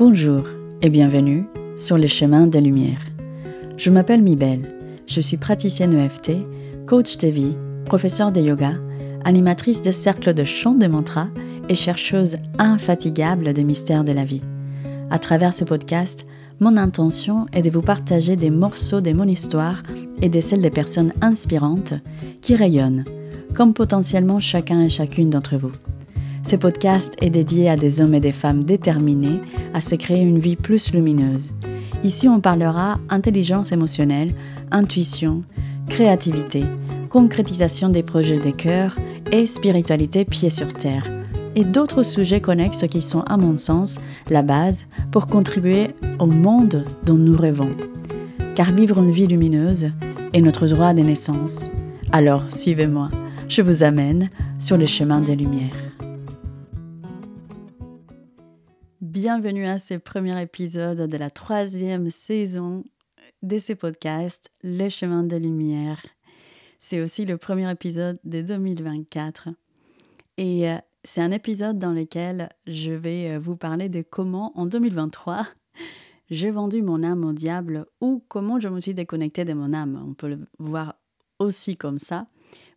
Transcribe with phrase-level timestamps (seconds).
[0.00, 0.46] Bonjour
[0.80, 1.44] et bienvenue
[1.76, 3.04] sur les chemins des lumières.
[3.76, 4.66] Je m'appelle Mibel,
[5.06, 6.38] je suis praticienne EFT,
[6.86, 8.72] coach de vie, professeure de yoga,
[9.26, 11.28] animatrice de cercles de chant de mantras
[11.68, 14.40] et chercheuse infatigable des mystères de la vie.
[15.10, 16.24] À travers ce podcast,
[16.60, 19.82] mon intention est de vous partager des morceaux de mon histoire
[20.22, 21.92] et de celles des personnes inspirantes
[22.40, 23.04] qui rayonnent,
[23.54, 25.72] comme potentiellement chacun et chacune d'entre vous.
[26.42, 29.40] Ce podcast est dédié à des hommes et des femmes déterminés
[29.74, 31.50] à se créer une vie plus lumineuse.
[32.02, 34.34] Ici, on parlera intelligence émotionnelle,
[34.70, 35.42] intuition,
[35.88, 36.64] créativité,
[37.08, 38.96] concrétisation des projets des cœurs
[39.32, 41.06] et spiritualité pied sur terre,
[41.54, 44.00] et d'autres sujets connexes qui sont, à mon sens,
[44.30, 47.76] la base pour contribuer au monde dont nous rêvons.
[48.54, 49.90] Car vivre une vie lumineuse
[50.32, 51.68] est notre droit de naissance.
[52.12, 53.10] Alors, suivez-moi,
[53.48, 55.89] je vous amène sur le chemin des Lumières.
[59.22, 62.84] Bienvenue à ce premier épisode de la troisième saison
[63.42, 66.06] de ce podcast, Le chemin des Lumières.
[66.78, 69.50] C'est aussi le premier épisode de 2024.
[70.38, 74.64] Et euh, c'est un épisode dans lequel je vais euh, vous parler de comment, en
[74.64, 75.46] 2023,
[76.30, 80.02] j'ai vendu mon âme au diable ou comment je me suis déconnectée de mon âme.
[80.02, 80.94] On peut le voir
[81.38, 82.26] aussi comme ça.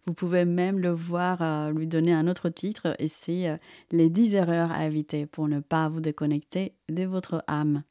[0.05, 3.57] Vous pouvez même le voir, euh, lui donner un autre titre, et c'est euh,
[3.91, 7.83] les 10 erreurs à éviter pour ne pas vous déconnecter de votre âme.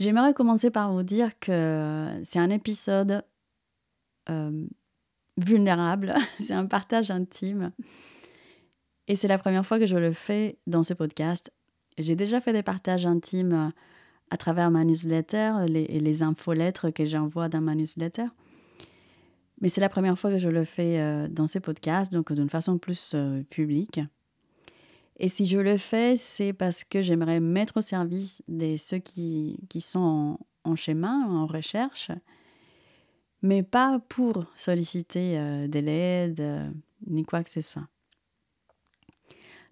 [0.00, 3.22] J'aimerais commencer par vous dire que c'est un épisode
[4.28, 4.66] euh,
[5.36, 7.70] vulnérable, c'est un partage intime,
[9.06, 11.52] et c'est la première fois que je le fais dans ce podcast.
[11.96, 13.72] J'ai déjà fait des partages intimes
[14.30, 18.26] à travers ma newsletter les, et les infolettres que j'envoie dans ma newsletter.
[19.60, 22.48] Mais c'est la première fois que je le fais euh, dans ces podcasts, donc d'une
[22.48, 24.00] façon plus euh, publique.
[25.18, 29.58] Et si je le fais, c'est parce que j'aimerais mettre au service de ceux qui,
[29.68, 32.10] qui sont en, chemin, en recherche,
[33.42, 36.72] mais pas pour solliciter euh, de l'aide
[37.06, 37.86] ni quoi que ce soit.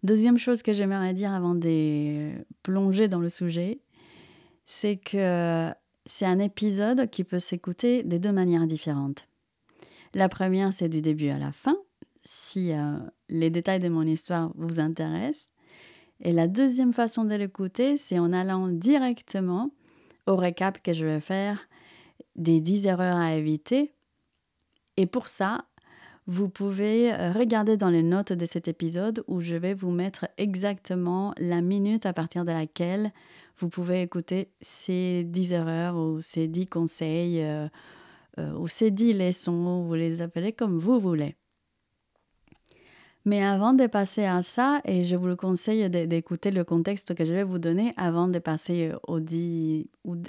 [0.03, 2.31] Deuxième chose que j'aimerais dire avant de
[2.62, 3.81] plonger dans le sujet,
[4.65, 5.72] c'est que
[6.06, 9.28] c'est un épisode qui peut s'écouter de deux manières différentes.
[10.14, 11.76] La première, c'est du début à la fin,
[12.24, 12.98] si euh,
[13.28, 15.50] les détails de mon histoire vous intéressent.
[16.20, 19.70] Et la deuxième façon de l'écouter, c'est en allant directement
[20.26, 21.68] au récap que je vais faire
[22.36, 23.92] des 10 erreurs à éviter.
[24.97, 25.64] Et pour ça,
[26.26, 31.32] vous pouvez regarder dans les notes de cet épisode où je vais vous mettre exactement
[31.38, 33.12] la minute à partir de laquelle
[33.56, 37.68] vous pouvez écouter ces 10 erreurs ou ces 10 conseils euh,
[38.38, 41.37] euh, ou ces dix leçons, vous les appelez comme vous voulez.
[43.25, 47.25] Mais avant de passer à ça, et je vous le conseille d'écouter le contexte que
[47.25, 49.87] je vais vous donner avant de passer aux 10,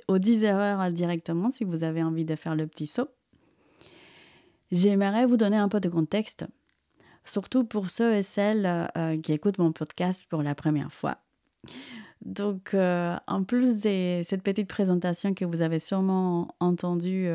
[0.07, 3.07] aux 10 erreurs directement, si vous avez envie de faire le petit saut,
[4.71, 6.45] j'aimerais vous donner un peu de contexte,
[7.23, 11.19] surtout pour ceux et celles euh, qui écoutent mon podcast pour la première fois.
[12.25, 17.29] Donc, euh, en plus de cette petite présentation que vous avez sûrement entendue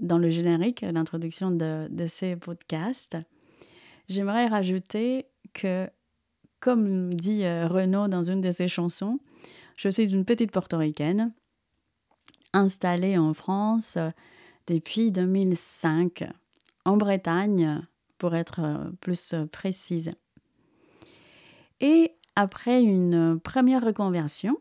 [0.00, 3.16] dans le générique, l'introduction de, ces podcasts,
[4.08, 5.88] j'aimerais rajouter que,
[6.60, 9.18] comme dit euh, Renaud dans une de ses chansons,
[9.76, 11.32] je suis une petite portoricaine
[12.52, 13.96] installée en France
[14.66, 16.24] depuis 2005,
[16.84, 17.86] en Bretagne,
[18.18, 20.12] pour être euh, plus précise.
[21.80, 24.56] Et après une première reconversion,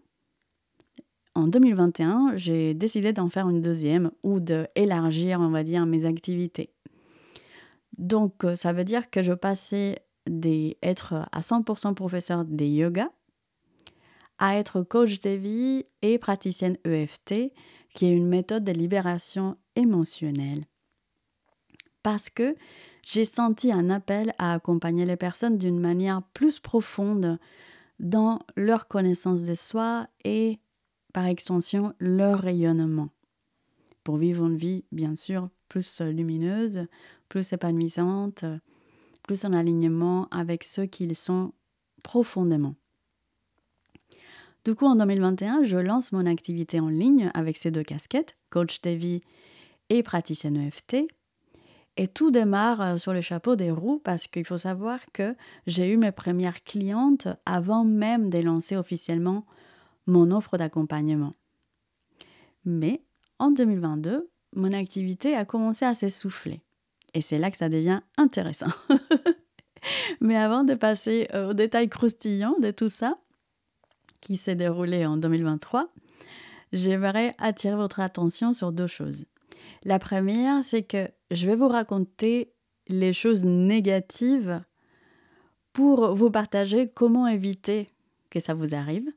[1.40, 6.74] en 2021, j'ai décidé d'en faire une deuxième ou d'élargir, on va dire, mes activités.
[7.98, 13.10] Donc, euh, ça veut dire que je passais d'être à 100% professeur de yoga
[14.38, 17.52] à être coach de vie et praticienne EFT,
[17.94, 20.66] qui est une méthode de libération émotionnelle.
[22.04, 22.56] Parce que
[23.04, 27.38] j'ai senti un appel à accompagner les personnes d'une manière plus profonde
[28.00, 30.60] dans leur connaissance de soi et
[31.14, 33.10] par extension leur rayonnement.
[34.04, 36.86] Pour vivre une vie, bien sûr, plus lumineuse,
[37.28, 38.46] plus épanouissante,
[39.24, 41.54] plus en alignement avec ceux qu'ils sont
[42.04, 42.76] profondément.
[44.66, 48.82] Du coup, en 2021, je lance mon activité en ligne avec ces deux casquettes, coach
[48.82, 49.22] de vie
[49.90, 51.08] et praticienne EFT.
[51.98, 55.36] Et tout démarre euh, sur le chapeau des roues parce qu'il faut savoir que
[55.68, 59.46] j'ai eu mes premières clientes avant même de lancer officiellement
[60.10, 61.34] mon offre d'accompagnement.
[62.66, 63.04] Mais
[63.40, 66.62] en 2022, mon activité a commencé à s'essouffler.
[67.14, 68.68] Et c'est là que ça devient intéressant.
[70.22, 73.18] Mais avant de passer euh, aux détails croustillants de tout ça,
[74.22, 75.92] qui s'est déroulé en 2023,
[76.74, 79.26] j'aimerais attirer votre attention sur deux choses.
[79.84, 82.52] La première, c'est que je vais vous raconter
[82.88, 84.62] les choses négatives
[85.72, 87.90] pour vous partager comment éviter
[88.30, 89.10] que ça vous arrive.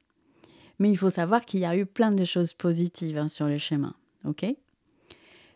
[0.83, 3.57] Mais il faut savoir qu'il y a eu plein de choses positives hein, sur le
[3.57, 3.95] chemin.
[4.25, 4.45] OK?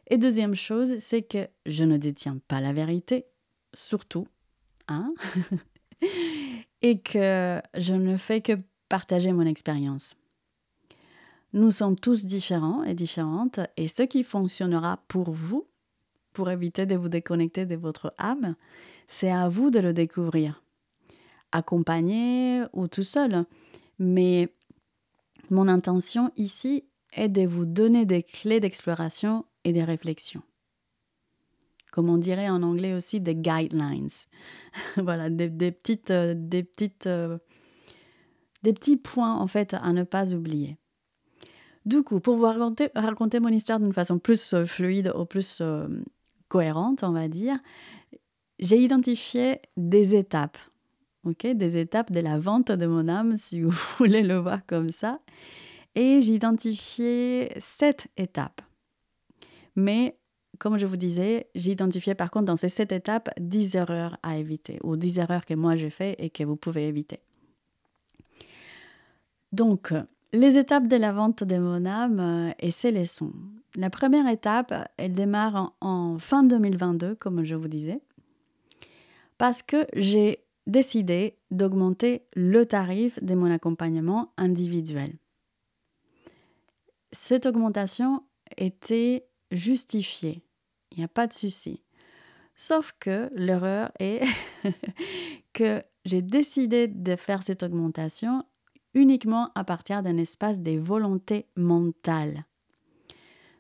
[0.07, 3.25] Et deuxième chose, c'est que je ne détiens pas la vérité,
[3.75, 4.29] surtout.
[4.87, 5.13] Hein?
[6.83, 8.53] Et que je ne fais que
[8.89, 10.15] partager mon expérience.
[11.53, 15.67] Nous sommes tous différents et différentes, et ce qui fonctionnera pour vous,
[16.35, 18.55] pour éviter de vous déconnecter de votre âme,
[19.09, 20.63] c'est à vous de le découvrir,
[21.51, 23.45] accompagné ou tout seul.
[23.99, 24.53] Mais
[25.51, 30.43] mon intention ici est de vous donner des clés d'exploration et des réflexions.
[31.93, 34.09] Comme on dirait en anglais aussi, des guidelines.
[34.97, 37.39] voilà, des, petites, euh, des, petites, euh,
[38.63, 40.77] des petits points en fait à ne pas oublier.
[41.87, 45.63] Du coup, pour vous raconter, raconter mon histoire d'une façon plus euh, fluide ou plus
[46.49, 47.57] cohérente, on va dire,
[48.59, 50.59] j'ai identifié des étapes
[51.33, 55.21] des étapes de la vente de mon âme, si vous voulez le voir comme ça.
[55.95, 58.61] Et j'ai identifié sept étapes.
[59.75, 60.17] Mais,
[60.59, 64.37] comme je vous disais, j'ai identifié par contre dans ces sept étapes 10 erreurs à
[64.37, 67.21] éviter, ou 10 erreurs que moi j'ai fait et que vous pouvez éviter.
[69.53, 69.93] Donc,
[70.33, 73.33] les étapes de la vente de mon âme et ses leçons.
[73.77, 78.01] La première étape, elle démarre en fin 2022, comme je vous disais,
[79.39, 85.17] parce que j'ai décidé d'augmenter le tarif de mon accompagnement individuel.
[87.13, 88.25] Cette augmentation
[88.57, 90.43] était justifiée,
[90.93, 91.83] il n'y a pas de souci.
[92.57, 94.23] Sauf que l'erreur est
[95.53, 98.45] que j'ai décidé de faire cette augmentation
[98.95, 102.47] uniquement à partir d'un espace des volontés mentales,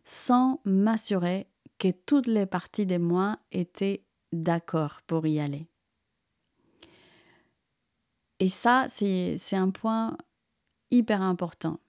[0.05, 1.47] sans m'assurer
[1.79, 4.03] que toutes les parties de moi étaient
[4.33, 5.69] d'accord pour y aller.
[8.41, 10.17] Et ça, c'est un point
[10.91, 11.81] hyper important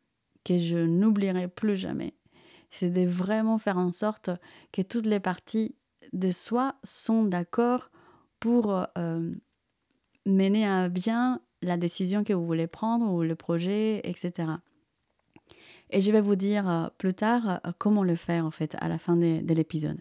[0.44, 2.14] que je n'oublierai plus jamais.
[2.70, 4.30] C'est de vraiment faire en sorte
[4.72, 5.76] que toutes les parties
[6.14, 7.90] de soi sont d'accord
[8.40, 9.32] pour euh,
[10.26, 14.52] mener à bien la décision que vous voulez prendre ou le projet, etc.
[15.90, 18.88] Et je vais vous dire euh, plus tard euh, comment le faire en fait à
[18.88, 20.00] la fin de l'épisode.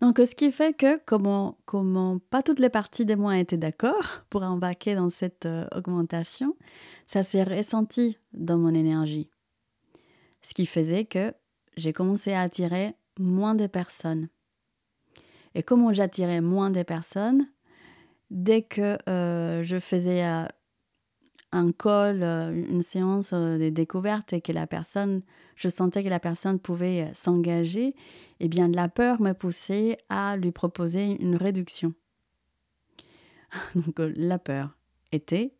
[0.00, 4.22] Donc, ce qui fait que, comment, comment pas toutes les parties de moi étaient d'accord
[4.30, 6.56] pour embarquer dans cette euh, augmentation,
[7.06, 9.30] ça s'est ressenti dans mon énergie.
[10.42, 11.34] Ce qui faisait que
[11.76, 14.28] j'ai commencé à attirer moins de personnes.
[15.54, 17.48] Et comment j'attirais moins de personnes?
[18.30, 20.44] Dès que euh, je faisais euh,
[21.52, 25.22] un call, une séance de découverte et que la personne,
[25.56, 27.94] je sentais que la personne pouvait s'engager,
[28.40, 31.94] eh bien la peur me poussait à lui proposer une réduction.
[33.74, 34.76] Donc la peur
[35.12, 35.54] était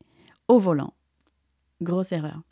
[0.47, 0.93] au volant.
[1.81, 2.43] Grosse erreur.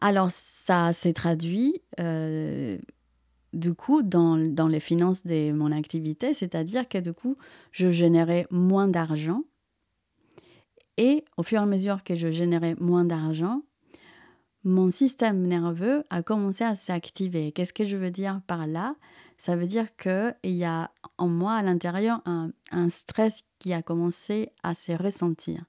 [0.00, 2.76] Alors ça s'est traduit euh,
[3.52, 7.36] du coup dans, dans, les finances de mon activité, c'est-à-dire que du coup
[7.72, 9.44] je générais moins d'argent
[10.96, 13.62] et au fur et à mesure que je générais moins d'argent,
[14.64, 17.52] mon système nerveux a commencé à s'activer.
[17.52, 18.96] Qu'est-ce que je veux dire par là?
[19.36, 22.52] Ça veut dire qu'il y a en moi à l'intérieur un,
[22.88, 25.64] stress qui a commencé à se ressentir.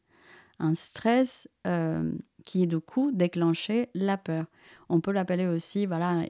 [0.60, 2.14] Un stress euh,
[2.46, 4.46] qui du coup déclenché la peur.
[4.88, 6.24] On peut l'appeler aussi, voilà,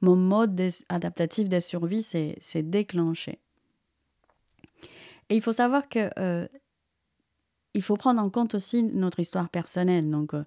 [0.00, 3.40] mon mode adaptatif de survie s'est déclenché.
[5.30, 6.46] Et il faut savoir que euh,
[7.74, 10.10] il faut prendre en compte aussi notre histoire personnelle.
[10.10, 10.44] Donc, euh,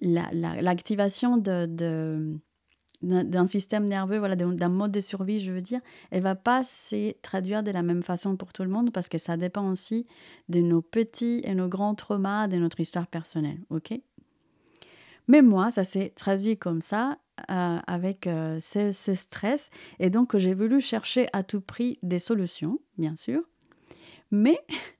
[0.00, 2.38] l'activation d'un
[3.46, 7.62] système nerveux, voilà, d'un mode de survie, je veux dire, elle va pas se traduire
[7.62, 10.06] de la même façon pour tout le monde parce que ça dépend aussi
[10.48, 13.98] de nos petits et nos grands traumas, de notre histoire personnelle, ok?
[15.28, 17.18] Mais moi, ça s'est traduit comme ça,
[17.50, 22.78] euh, avec euh, ce, stress, et donc j'ai voulu chercher à tout prix des solutions,
[22.96, 23.42] bien sûr,
[24.30, 24.58] mais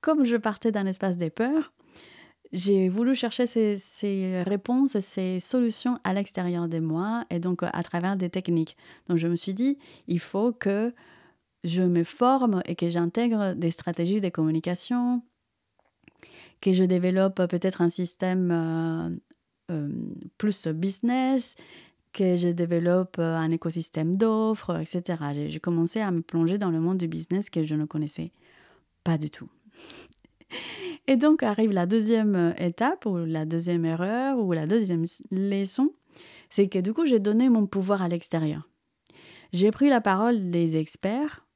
[0.00, 1.72] comme je partais d'un espace des peurs,
[2.54, 8.16] j'ai voulu chercher ces, réponses, ces solutions à l'extérieur de moi et donc à travers
[8.16, 8.76] des techniques.
[9.08, 10.94] Donc je me suis dit, il faut que
[11.64, 15.22] je me forme et que j'intègre des stratégies de communication,
[16.60, 19.10] que je développe peut-être un système euh,
[19.72, 19.88] euh,
[20.38, 21.56] plus business,
[22.12, 25.48] que je développe un écosystème d'offres, etc.
[25.48, 28.30] J'ai commencé à me plonger dans le monde du business que je ne connaissais
[29.04, 29.48] pas du tout.
[31.06, 35.92] Et donc arrive la deuxième étape, ou la deuxième erreur, ou la deuxième leçon,
[36.50, 38.68] c'est que du coup, j'ai donné mon pouvoir à l'extérieur.
[39.52, 41.46] J'ai pris la parole des experts,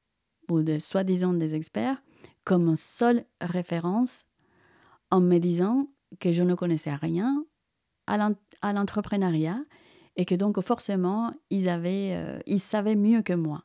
[0.49, 2.01] ou de soi-disant des experts,
[2.43, 4.27] comme seule référence
[5.11, 5.87] en me disant
[6.19, 7.45] que je ne connaissais rien
[8.07, 9.59] à l'entrepreneuriat
[10.15, 13.63] et que donc forcément, ils, avaient, euh, ils savaient mieux que moi.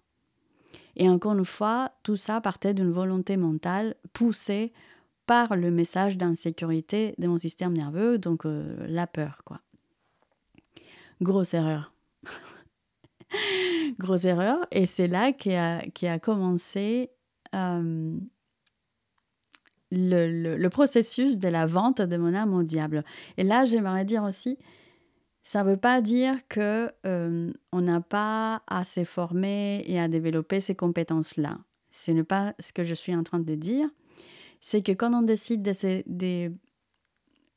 [0.97, 4.73] Et encore une fois, tout ça partait d'une volonté mentale poussée
[5.26, 9.61] par le message d'insécurité de mon système nerveux, donc euh, la peur, quoi.
[11.21, 11.95] Grosse erreur.
[13.99, 14.59] Grosse erreur.
[14.71, 17.11] Et c'est là qu'a qui commencé
[17.54, 18.16] euh,
[19.90, 23.04] le, le, processus de la vente de mon âme au diable.
[23.37, 24.59] Et là, j'aimerais dire aussi,
[25.45, 30.09] ça ne veut pas dire que euh, on n'a pas à se former et à
[30.09, 31.59] développer ces compétences-là.
[31.91, 33.87] Ce n'est pas ce que je suis en train de dire.
[34.63, 35.75] C'est que quand on décide de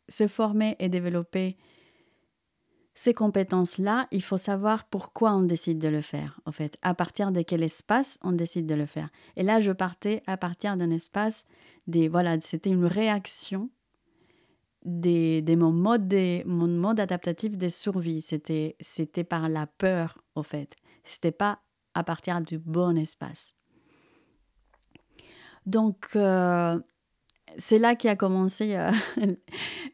[0.09, 1.55] se, former et développer
[2.93, 7.31] ces compétences-là, il faut savoir pourquoi on décide de le faire, en fait, à partir
[7.31, 9.09] de quel espace on décide de le faire.
[9.37, 11.45] Et là, je partais à partir d'un espace
[11.87, 13.69] des, voilà, c'était une réaction
[14.85, 16.13] des, des, mon, mode
[16.45, 18.21] mon mode adaptatif de survie.
[18.21, 20.75] C'était, c'était par la peur, au fait.
[21.03, 21.59] C'était pas
[21.93, 23.55] à partir du bon espace.
[25.65, 26.79] Donc, euh,
[27.57, 28.91] c'est là qui a commencé euh,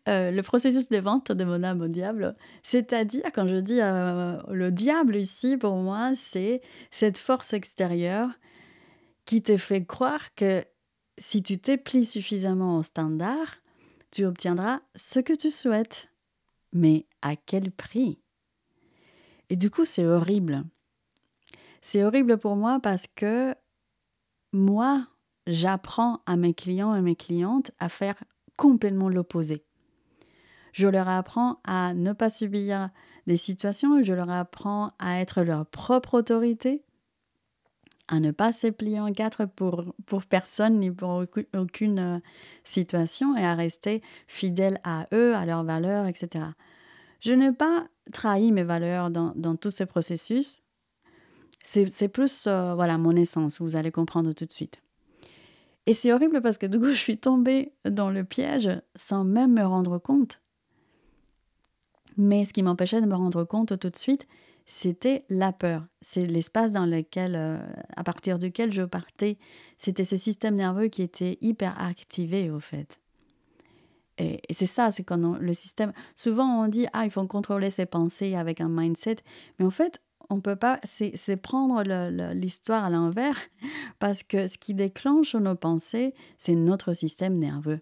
[0.08, 2.36] euh, le processus de vente de mon âme au diable.
[2.62, 6.62] C'est-à-dire, quand je dis le diable ici, pour moi, c'est
[6.92, 8.30] cette force extérieure
[9.26, 10.64] qui te fait croire que
[11.18, 13.63] si tu t'es suffisamment au standard,
[14.14, 16.10] tu obtiendras ce que tu souhaites.
[16.72, 18.20] Mais à quel prix?
[19.50, 20.64] Et du coup, c'est horrible.
[21.82, 23.56] C'est horrible pour moi parce que
[24.52, 25.08] moi,
[25.48, 28.24] j'apprends à mes clients et mes clientes à faire
[28.56, 29.66] complètement l'opposé.
[30.74, 32.90] Je leur apprends à ne pas subir
[33.26, 36.84] des situations, je leur apprends à être leur propre autorité,
[38.08, 41.24] à ne pas se plier en quatre pour, pour personne ni pour
[41.56, 42.20] aucune euh,
[42.64, 46.46] situation et à rester fidèle à eux, à leurs valeurs, etc.
[47.22, 50.62] Je n'ai pas trahi mes valeurs dans, dans tout ce processus.
[51.64, 54.82] C'est plus euh, voilà mon essence, vous allez comprendre tout de suite.
[55.86, 59.54] Et c'est horrible parce que du coup, je suis tombée dans le piège sans même
[59.54, 60.42] me rendre compte.
[62.18, 64.28] Mais ce qui m'empêchait de me rendre compte tout de suite,
[64.66, 65.86] c'était la peur.
[66.02, 67.60] C'est l'espace dans lequel, euh,
[67.96, 69.38] à partir duquel je partais.
[69.78, 73.00] C'était ce système nerveux qui était hyper activé, au fait.
[74.18, 75.94] Et, c'est ça, c'est quand le système.
[76.16, 79.18] Souvent, on dit ah, il faut contrôler ses pensées avec un mindset,
[79.60, 80.80] mais en fait, on peut pas.
[80.84, 81.84] C'est prendre
[82.34, 83.38] l'histoire à l'envers,
[84.00, 87.82] parce que ce qui déclenche nos pensées, c'est notre système nerveux.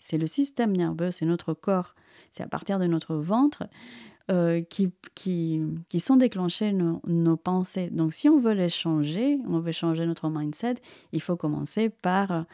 [0.00, 1.94] C'est le système nerveux, c'est notre corps.
[2.32, 3.64] C'est à partir de notre ventre
[4.30, 7.90] euh, qui, qui, qui, sont déclenchées nos, nos, pensées.
[7.90, 10.76] Donc si on veut les changer, on veut changer notre mindset,
[11.12, 12.46] il faut commencer par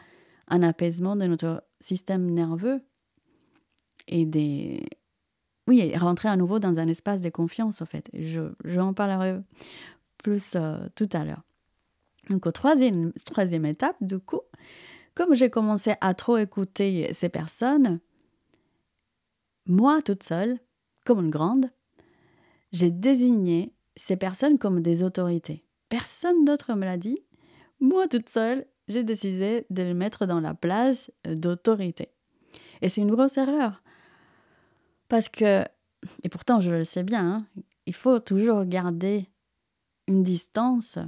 [0.47, 2.81] un apaisement de notre système nerveux
[4.07, 4.85] et des...
[5.67, 8.09] Oui, rentrer à nouveau dans un espace de confiance, en fait.
[8.13, 9.37] Je, je en parlerai
[10.17, 11.43] plus euh, tout à l'heure.
[12.29, 14.41] Donc, au troisième, troisième étape, du coup,
[15.13, 17.99] comme j'ai commencé à trop écouter ces personnes,
[19.65, 20.57] moi toute seule,
[21.07, 21.71] comme une grande,
[22.73, 25.63] j'ai désigné ces personnes comme des autorités.
[25.87, 27.19] Personne d'autre me l'a dit.
[27.79, 32.09] Moi toute seule, j'ai décidé de les mettre dans la place d'autorité.
[32.81, 33.81] Et c'est une grosse erreur.
[35.07, 35.63] Parce que,
[36.23, 37.45] et pourtant je le sais bien, hein,
[37.85, 39.29] il faut toujours garder
[40.09, 40.99] une distance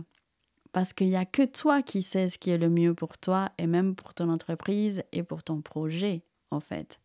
[0.71, 3.49] parce qu'il n'y a que toi qui sais ce qui est le mieux pour toi
[3.57, 7.01] et même pour ton entreprise et pour ton projet, en fait.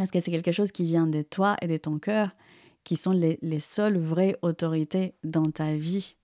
[0.00, 2.30] Parce que c'est quelque chose qui vient de toi et de ton cœur,
[2.84, 6.16] qui sont les, les seules vraies autorités dans ta vie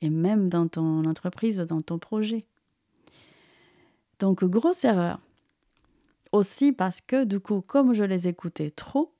[0.00, 2.46] et même dans ton entreprise, dans ton projet?
[4.20, 5.18] Donc, grosse erreur.
[6.30, 9.12] Aussi parce que, du coup, comme je les écoutais trop,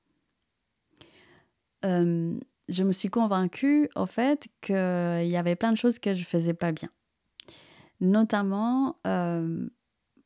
[1.84, 6.24] euh, je me suis convaincue, au fait, qu'il y avait plein de choses que je
[6.24, 6.90] faisais pas bien.
[8.00, 9.68] Notamment euh,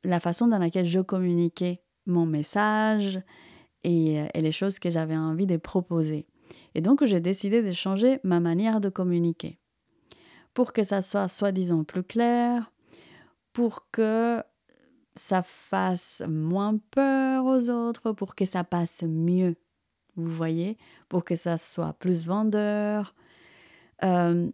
[0.04, 3.22] la façon dans laquelle je communiquais mon message,
[3.86, 6.26] euh, et, les choses que j'avais envie de proposer.
[6.74, 9.58] Et donc, j'ai décidé de changer ma manière de communiquer
[10.54, 12.72] pour que ça soit soi-disant plus clair,
[13.52, 14.42] pour que
[15.14, 19.56] ça fasse moins peur aux autres, pour que ça passe mieux,
[20.16, 20.76] vous voyez,
[21.08, 23.14] pour que ça soit plus vendeur.
[24.02, 24.50] Euh,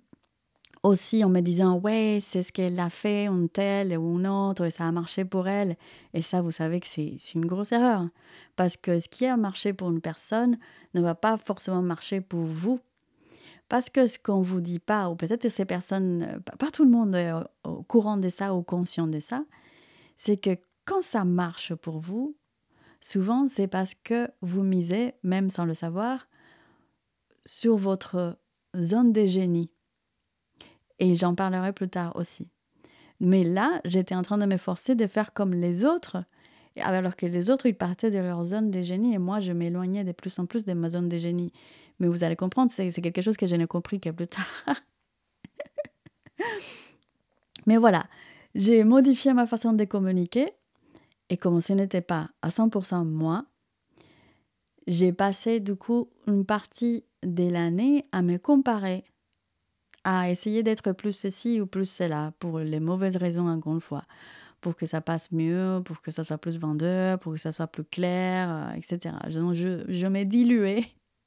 [0.87, 4.65] aussi en me disant ouais c'est ce qu'elle a fait une telle ou une autre
[4.65, 5.77] et ça a marché pour elle
[6.15, 8.09] et ça vous savez que c'est une grosse erreur
[8.55, 10.59] parce que ce qui a marché pour une personne
[10.95, 12.79] ne va pas forcément marcher pour vous.
[13.69, 17.17] Parce que ce qu'on vous dit pas ou peut-être ces personnes pas tout le monde
[17.17, 17.33] est
[17.65, 19.45] au courant de ça ou conscient de ça
[20.17, 22.37] c'est que quand ça marche pour vous
[23.01, 26.29] souvent c'est parce que vous misez même sans le savoir
[27.45, 28.39] sur votre
[28.81, 29.73] zone de génie
[30.99, 32.49] et j'en parlerai plus tard aussi.
[33.21, 36.25] Mais là, j'étais en train de me forcer de faire comme les autres,
[36.81, 40.05] alors que les autres, ils partaient de leur zone de génie et moi, je m'éloignais
[40.05, 41.53] de plus en plus de ma zone de génie.
[41.99, 44.65] Mais vous allez comprendre, c'est quelque chose que je n'ai compris que plus tard.
[47.67, 48.07] Mais voilà,
[48.55, 50.53] j'ai modifié ma façon de communiquer
[51.29, 53.45] et comme ce n'était pas à 100% moi,
[54.87, 59.05] j'ai passé du coup une partie de l'année à me comparer
[60.07, 64.05] à essayer d'être plus ceci ou plus cela pour les mauvaises raisons encore une fois
[64.61, 67.67] pour que ça passe mieux, pour que ça soit plus vendeur, pour que ça soit
[67.67, 69.15] plus clair, euh, etc.
[69.33, 70.87] Donc je, je m'ai dilué.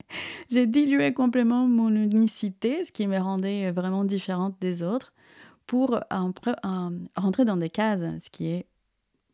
[0.49, 5.13] J'ai dilué complètement mon unicité, ce qui me rendait vraiment différente des autres,
[5.67, 8.65] pour rentrer dans des cases, ce qui est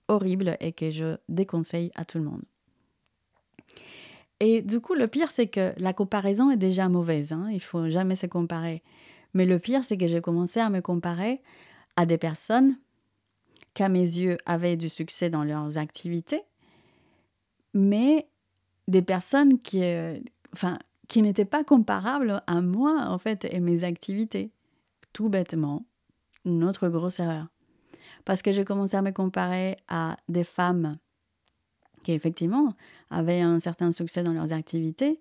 [0.07, 2.43] horrible et que je déconseille à tout le monde.
[4.41, 7.31] Et du coup, le pire, c'est que la comparaison est déjà mauvaise.
[7.31, 7.47] Hein.
[7.51, 8.83] Il faut jamais se comparer.
[9.35, 11.41] Mais le pire, c'est que j'ai commencé à me comparer
[11.97, 12.77] à des personnes
[13.75, 16.41] qui, à mes yeux, avaient du succès dans leurs activités,
[17.73, 18.27] mais
[18.87, 20.17] des personnes qui, euh,
[20.53, 24.51] enfin, qui n'étaient pas comparables à moi, en fait, et mes activités.
[25.11, 25.85] Tout bêtement,
[26.45, 27.47] une autre grosse erreur.
[28.23, 30.93] Parce que j'ai commencé à me comparer à des femmes
[32.03, 32.73] qui, effectivement,
[33.09, 35.19] avaient un certain succès dans leurs activités,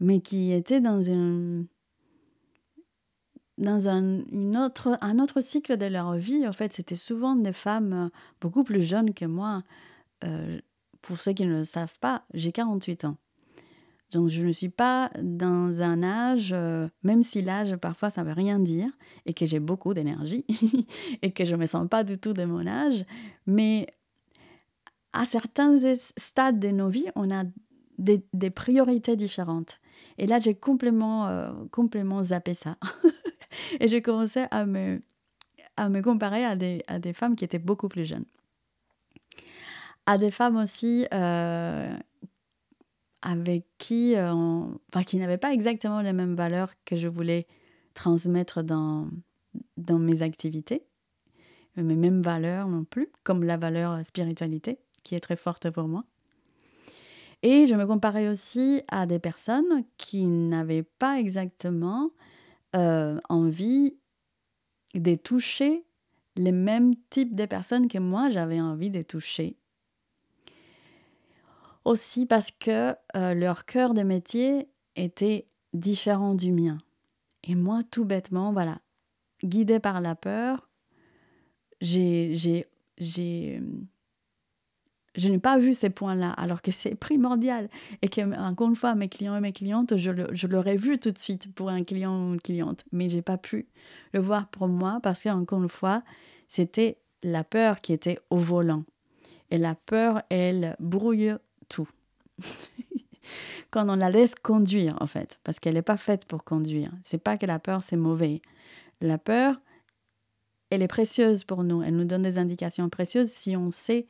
[0.00, 1.66] mais qui étaient dans une
[3.58, 4.20] dans un,
[4.54, 6.46] autre, un autre cycle de leur vie.
[6.46, 8.08] En fait, c'était souvent des femmes euh,
[8.40, 9.62] beaucoup plus jeunes que moi.
[10.24, 10.60] Euh,
[11.02, 13.16] pour ceux qui ne le savent pas, j'ai 48 ans.
[14.12, 18.34] Donc je ne suis pas dans un âge, euh, même si l'âge parfois ça veut
[18.34, 18.90] rien dire,
[19.24, 20.44] et que j'ai beaucoup d'énergie,
[21.22, 23.04] et que je ne me sens pas du tout de mon âge,
[23.46, 23.86] mais
[25.14, 25.78] à certains
[26.18, 27.44] stades de nos vies, on a
[27.98, 29.80] des, des priorités différentes.
[30.18, 32.76] Et là, j'ai complètement, complètement zappé ça.
[33.80, 35.02] et j'ai commencé à me,
[35.76, 38.24] à me comparer à des, à des femmes qui étaient beaucoup plus jeunes.
[40.06, 41.96] À des femmes aussi euh,
[43.22, 47.46] avec qui, euh, enfin, qui n'avaient pas exactement les mêmes valeurs que je voulais
[47.94, 49.08] transmettre dans,
[49.76, 50.84] dans mes activités,
[51.76, 56.04] mes mêmes valeurs non plus, comme la valeur spiritualité, qui est très forte pour moi.
[57.42, 62.10] Et je me comparais aussi à des personnes qui n'avaient pas exactement
[62.74, 63.96] euh, envie
[64.94, 65.84] de toucher
[66.36, 69.56] les mêmes types de personnes que moi j'avais envie de toucher.
[71.84, 76.78] Aussi parce que euh, leur cœur de métier était différent du mien.
[77.44, 78.80] Et moi, tout bêtement, voilà,
[79.42, 80.68] guidée par la peur,
[81.80, 82.36] j'ai
[85.14, 87.68] je n'ai pas vu ces points-là, alors que c'est primordial.
[88.00, 91.18] Et que, encore une fois, mes clients et mes clientes, je, l'aurais vu tout de
[91.18, 93.66] suite pour un client ou une cliente, mais j'ai pas pu
[94.12, 96.02] le voir pour moi parce qu'encore une fois,
[96.48, 98.84] c'était la peur qui était au volant.
[99.50, 101.34] Et la peur, elle brouille
[101.68, 101.88] tout.
[103.70, 106.90] Quand on la laisse conduire, en fait, parce qu'elle n'est pas faite pour conduire.
[107.04, 108.40] C'est pas que la peur, c'est mauvais.
[109.00, 109.60] La peur,
[110.70, 111.82] elle est précieuse pour nous.
[111.82, 114.06] Elle nous donne des indications précieuses si on sait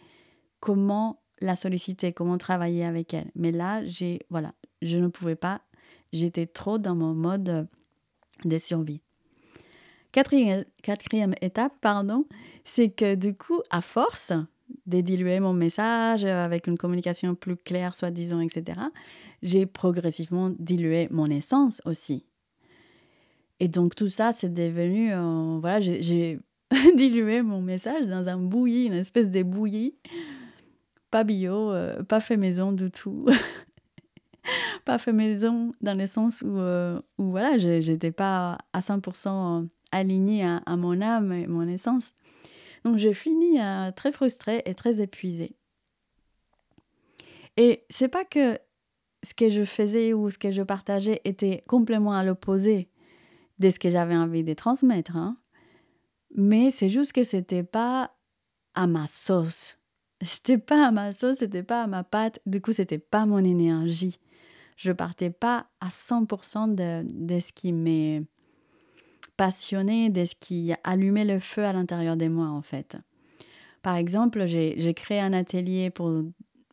[0.63, 3.31] comment la solliciter, comment travailler avec elle.
[3.35, 5.61] Mais là, j'ai voilà, je ne pouvais pas,
[6.13, 7.69] j'étais trop dans mon mode
[8.45, 9.03] de survie.
[10.13, 12.27] Quatrième, étape, pardon,
[12.65, 14.33] c'est que du coup, à force
[14.87, 18.79] de diluer mon message avec une communication plus claire, soi-disant, etc.,
[19.43, 22.25] j'ai progressivement dilué mon essence aussi.
[23.59, 26.39] Et donc tout ça, c'est devenu, euh, voilà, j'ai
[26.97, 29.97] dilué mon message dans un bouilli, une espèce de bouilli
[31.13, 33.27] pas bio, euh, pas fait maison du tout.
[34.85, 40.45] pas fait maison dans le sens où, euh, où voilà, j'étais pas à 100% alignée
[40.45, 42.15] à, mon âme et mon essence.
[42.85, 45.55] Donc j'ai fini euh, très frustrée et très épuisée.
[47.59, 48.59] Et c'est pas que
[49.23, 52.89] ce que je faisais ou ce que je partageais était complètement à l'opposé
[53.59, 55.37] de ce que j'avais envie de transmettre, hein.
[56.35, 58.17] mais c'est juste que c'était pas
[58.75, 59.77] à ma sauce
[60.23, 63.45] c'était pas à ma sauce, c'était pas à ma pâte, du coup, c'était pas mon
[63.45, 64.21] énergie.
[64.77, 68.25] Je partais pas à 100% de, de ce qui me
[69.37, 72.97] passionnée de ce qui allumait le feu à l'intérieur de moi, en fait.
[73.83, 76.23] Par exemple, j'ai créé un atelier pour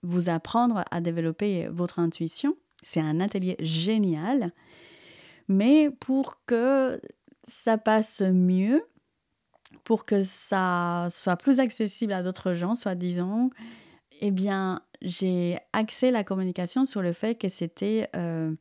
[0.03, 2.55] vous apprendre à développer votre intuition.
[2.83, 4.53] C'est un atelier génial.
[5.47, 7.01] Mais pour que
[7.43, 8.83] ça passe mieux,
[9.83, 13.49] pour que ça soit plus accessible à d'autres gens, soi-disant,
[14.21, 18.53] eh bien, j'ai axé la communication sur le fait que c'était euh,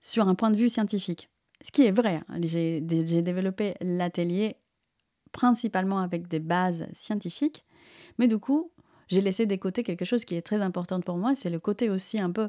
[0.00, 1.30] sur un point de vue scientifique.
[1.62, 2.20] Ce qui est vrai.
[2.28, 2.40] Hein.
[2.42, 4.56] J'ai développé l'atelier
[5.32, 7.64] principalement avec des bases scientifiques,
[8.18, 8.70] mais du coup,
[9.08, 11.90] j'ai laissé de côté quelque chose qui est très important pour moi, c'est le côté
[11.90, 12.48] aussi un peu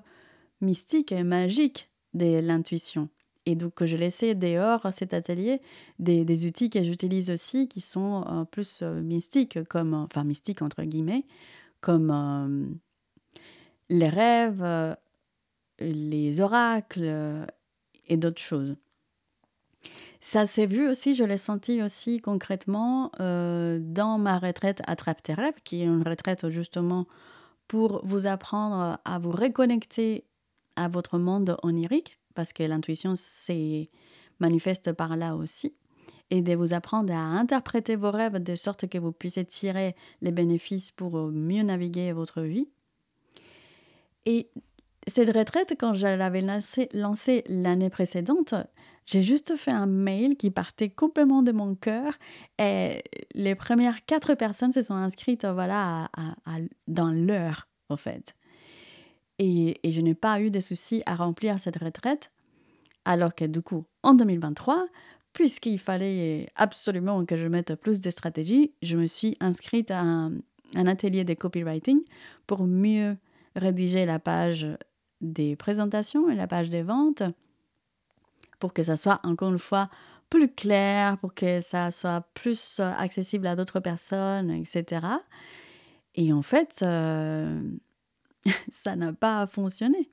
[0.62, 3.10] mystique et magique de l'intuition.
[3.48, 5.62] Et donc, je laissais dehors cet atelier
[6.00, 10.84] des, outils que j'utilise aussi qui sont euh, plus euh, mystiques, comme, enfin mystiques entre
[10.84, 11.24] guillemets,
[11.80, 12.66] comme euh,
[13.88, 14.98] les rêves,
[15.80, 17.48] les oracles
[18.08, 18.76] et d'autres choses.
[20.20, 25.84] Ça s'est vu aussi, je l'ai senti aussi concrètement dans ma retraite Attrape tes qui
[25.84, 27.08] est une retraite justement
[27.70, 30.26] pour vous apprendre à vous reconnecter
[30.76, 33.88] à votre monde onirique parce que l'intuition se
[34.40, 35.74] manifeste par là aussi,
[36.30, 40.32] et de vous apprendre à interpréter vos rêves de sorte que vous puissiez tirer les
[40.32, 42.70] bénéfices pour mieux naviguer votre vie.
[44.28, 44.52] Et
[45.08, 46.44] cette retraite, quand je l'avais
[46.94, 48.54] lancée l'année précédente,
[49.08, 52.14] j'ai juste fait un mail qui partait complètement de mon cœur
[52.60, 56.12] et les premières quatre personnes se sont inscrites voilà,
[56.88, 58.36] dans l'heure, en fait.
[59.40, 62.32] Et, je n'ai pas eu de soucis à remplir cette retraite.
[63.06, 64.88] Alors que du coup, en 2023,
[65.34, 70.34] puisqu'il fallait absolument que je mette plus de stratégies, je me suis inscrite à un,
[70.76, 72.02] atelier de copywriting
[72.46, 73.16] pour mieux
[73.56, 74.68] rédiger la page
[75.22, 77.24] des présentations et la page des ventes,
[78.60, 79.90] pour que ça soit encore une fois
[80.30, 85.02] plus clair, pour que ça soit plus accessible à d'autres personnes, etc.
[86.16, 87.62] Et en fait, euh,
[88.70, 90.10] ça n'a pas fonctionné.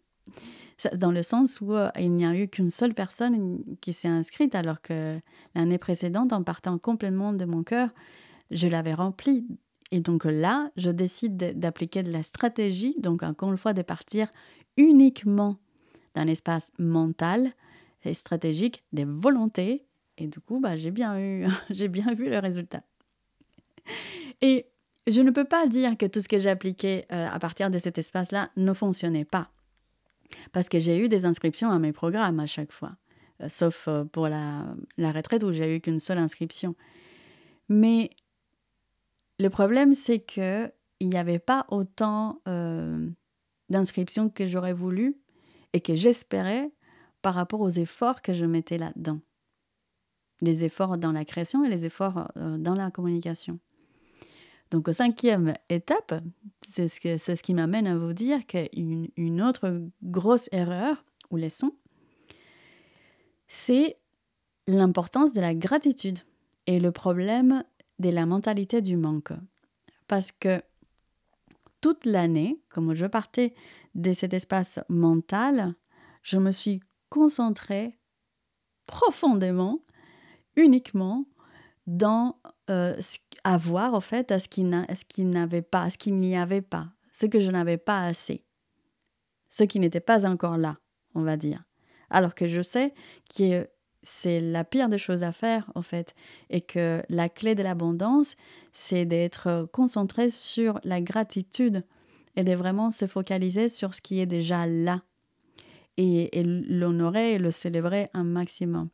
[0.96, 4.54] Dans le sens où euh, il n'y a eu qu'une seule personne qui s'est inscrite,
[4.54, 5.20] alors que
[5.54, 7.90] l'année précédente, en partant complètement de mon cœur,
[8.50, 9.46] je l'avais rempli.
[9.92, 14.28] Et donc là, je décide d'appliquer de la stratégie, donc encore une fois, de partir
[14.76, 15.56] uniquement
[16.14, 17.52] d'un espace mental
[18.04, 19.86] et stratégique, des volontés.
[20.18, 22.82] Et du coup, bah, j'ai bien, eu, j'ai bien vu le résultat.
[24.40, 24.66] Et
[25.06, 27.78] je ne peux pas dire que tout ce que j'ai appliqué euh, à partir de
[27.78, 29.50] cet espace-là ne fonctionnait pas.
[30.52, 32.96] Parce que j'ai eu des inscriptions à mes programmes à chaque fois.
[33.42, 34.64] Euh, sauf euh, pour la,
[34.96, 36.74] la, retraite où j'ai eu qu'une seule inscription.
[37.68, 38.10] Mais
[39.38, 42.40] le problème, c'est que il n'y avait pas autant
[43.68, 45.16] d'inscriptions que j'aurais voulu
[45.72, 46.70] et que j'espérais
[47.20, 49.20] par rapport aux efforts que je mettais là-dedans.
[50.40, 53.58] Les efforts dans la création et les efforts dans la communication.
[54.70, 56.14] Donc, cinquième étape,
[56.66, 61.72] c'est ce, qui m'amène à vous dire qu'une une autre grosse erreur ou leçon,
[63.48, 63.96] c'est
[64.66, 66.18] l'importance de la gratitude
[66.66, 67.62] et le problème
[67.98, 69.32] de la mentalité du manque.
[70.08, 70.62] Parce que
[71.80, 73.54] toute l'année, comme je partais
[73.94, 75.74] de cet espace mental,
[76.22, 77.98] je me suis concentrée
[78.86, 79.80] profondément,
[80.56, 81.26] uniquement
[81.86, 82.38] dans
[82.70, 82.96] euh,
[83.44, 84.68] avoir, en fait, à ce qu'il
[85.30, 88.44] n'avait pas, ce qu'il n'y avait pas, ce que je n'avais pas assez,
[89.50, 90.78] ce qui n'était pas encore là,
[91.14, 91.62] on va dire.
[92.10, 92.94] Alors que je sais
[93.36, 93.68] que
[94.02, 96.14] c'est la pire des choses à faire, en fait,
[96.50, 98.36] et que la clé de l'abondance,
[98.72, 101.84] c'est d'être concentré sur la gratitude
[102.36, 105.02] et de vraiment se focaliser sur ce qui est déjà là
[105.96, 108.88] et, et l'honorer et le célébrer un maximum.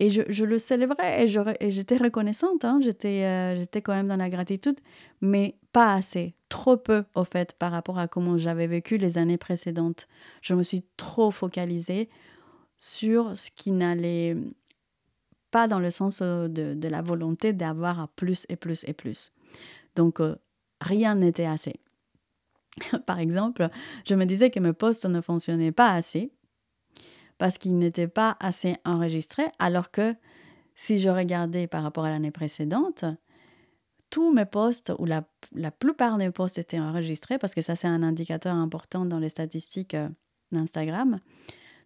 [0.00, 2.78] Et je, le célébrais et j'étais reconnaissante, hein.
[2.80, 4.78] euh, j'étais quand même dans la gratitude,
[5.20, 9.38] mais pas assez, trop peu au fait par rapport à comment j'avais vécu les années
[9.38, 10.06] précédentes.
[10.40, 12.08] Je me suis trop focalisée
[12.78, 14.36] sur ce qui n'allait
[15.50, 19.32] pas dans le sens euh, de, la volonté d'avoir plus et plus et plus.
[19.96, 20.36] Donc, euh,
[20.80, 21.80] rien n'était assez.
[23.06, 23.68] Par exemple,
[24.06, 26.30] je me disais que mes postes ne fonctionnaient pas assez
[27.38, 30.14] parce qu'il n'était pas assez enregistré, alors que
[30.74, 33.04] si je regardais par rapport à l'année précédente,
[34.10, 35.22] tous mes posts, ou la,
[35.70, 39.94] plupart des posts étaient enregistrés, parce que ça c'est un indicateur important dans les statistiques
[39.94, 40.08] euh,
[40.52, 41.18] d'Instagram,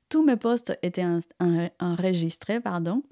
[0.09, 1.07] tous mes posts étaient
[1.81, 3.03] enregistrés, pardon,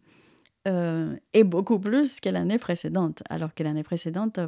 [0.68, 4.38] euh, et beaucoup plus que l'année précédente, alors que l'année précédente,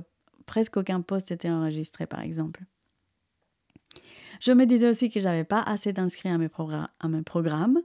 [0.45, 2.63] presque aucun post était enregistré, par exemple.
[4.41, 7.83] Je me disais aussi que j'avais pas assez d'inscrits à mes, programmes,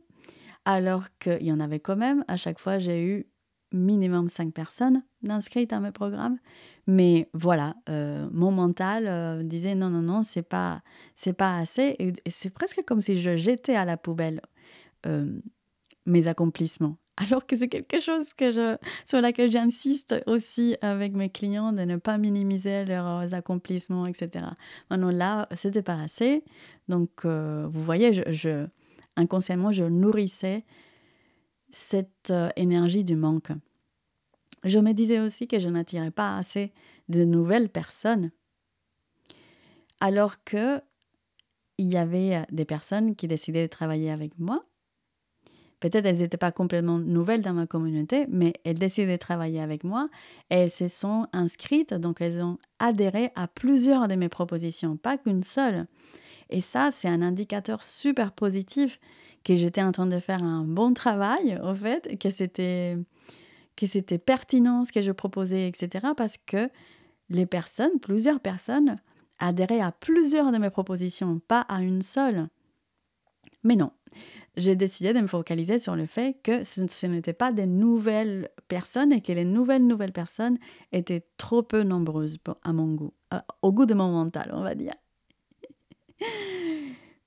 [0.66, 2.24] alors qu'il y en avait quand même.
[2.28, 3.28] À chaque fois, j'ai eu
[3.74, 6.38] minimum 5 personnes inscrites à mes programmes.
[6.88, 10.82] Mais voilà, euh, mon mental euh, disait non, non, non, c'est pas,
[11.16, 11.96] c'est pas assez.
[12.00, 14.42] Et, c'est presque comme si je jetais à la poubelle
[15.06, 15.40] euh,
[16.06, 16.98] mes accomplissements.
[17.18, 21.82] Alors que c'est quelque chose que je, sur laquelle j'insiste aussi avec mes clients de
[21.82, 24.46] ne pas minimiser leurs accomplissements, etc.
[24.92, 26.44] Maintenant là, c'était pas assez.
[26.88, 28.68] Donc, vous voyez, je,
[29.16, 30.64] inconsciemment, je nourrissais
[31.72, 33.52] cette énergie du manque.
[34.64, 36.72] Je me disais aussi que je n'attirais pas assez
[37.10, 38.32] de nouvelles personnes,
[40.00, 40.82] alors que
[41.80, 44.66] il y avait des personnes qui décidaient de travailler avec moi.
[45.80, 49.84] Peut-être elles n'étaient pas complètement nouvelles dans ma communauté, mais elles décidaient de travailler avec
[49.84, 50.10] moi
[50.50, 55.18] et elles se sont inscrites, donc elles ont adhéré à plusieurs de mes propositions, pas
[55.18, 55.88] qu'une seule.
[56.50, 59.00] Et ça, c'est un indicateur super positif
[59.44, 62.98] que j'étais en train de faire un bon travail, au fait, que c'était
[63.76, 66.08] que c'était pertinent ce que je proposais, etc.
[66.18, 66.70] Parce que
[67.30, 68.98] les personnes, plusieurs personnes,
[69.40, 72.48] adhéraient à plusieurs de mes propositions, pas à une seule.
[73.64, 73.92] Mais non,
[74.58, 79.14] j'ai décidé de me focaliser sur le fait que ce, n'étaient pas des nouvelles personnes
[79.14, 80.58] et que les nouvelles nouvelles personnes
[80.92, 83.14] étaient trop peu nombreuses à mon goût,
[83.62, 84.94] au goût de mon mental, on va dire.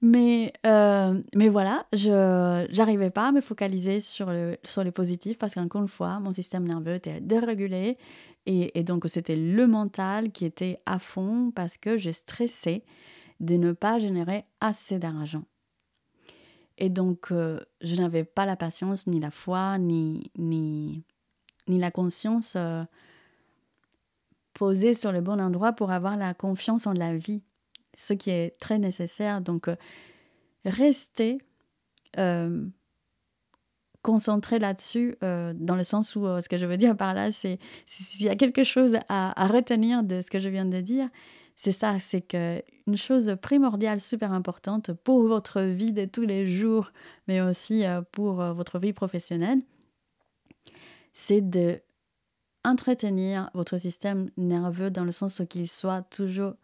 [0.02, 5.36] Mais, euh, mais voilà, je n'arrivais pas à me focaliser sur le, sur le positif
[5.36, 7.98] parce qu'encore une fois, mon système nerveux était dérégulé
[8.46, 12.82] et, et donc c'était le mental qui était à fond parce que j'ai stressé
[13.40, 15.44] de ne pas générer assez d'argent.
[16.80, 21.04] Et donc, euh, je n'avais pas la patience, ni la foi, ni, ni,
[21.68, 22.82] ni la conscience euh,
[24.54, 27.42] posée sur le bon endroit pour avoir la confiance en la vie
[27.96, 29.42] ce qui est très nécessaire.
[29.42, 29.76] Donc, euh,
[30.64, 31.38] rester
[34.02, 38.26] concentré là-dessus, dans le sens où ce que je veux dire par là, c'est s'il
[38.26, 41.08] y a quelque chose à, retenir de ce que je viens de dire,
[41.62, 46.90] c'est ça, c'est qu'une chose primordiale, super importante pour votre vie de tous les jours,
[47.28, 49.60] mais aussi pour votre vie professionnelle,
[51.12, 51.82] c'est de
[52.64, 56.54] entretenir votre système nerveux dans le sens qu'il soit toujours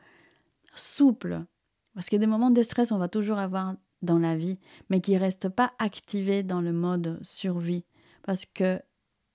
[0.74, 1.44] souple.
[1.94, 5.12] Parce a des moments de stress, on va toujours avoir dans la vie, mais qui
[5.12, 7.85] ne restent pas activés dans le mode survie.
[8.22, 8.80] Parce que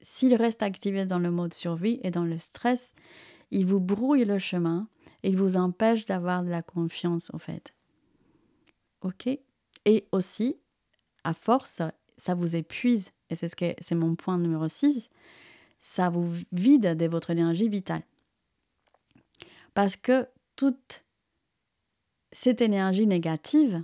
[0.01, 2.95] s'il reste activé dans le mode survie et dans le stress,
[3.51, 4.87] il vous brouille le chemin,
[5.23, 7.73] il vous empêche d'avoir de la confiance, en fait.
[9.01, 9.27] OK?
[9.85, 10.57] Et aussi,
[11.23, 11.81] à force,
[12.17, 15.09] ça vous épuise, et c'est ce que c'est mon point numéro 6,
[15.79, 18.03] ça vous vide de votre énergie vitale.
[19.73, 21.03] Parce que toute
[22.31, 23.83] cette énergie négative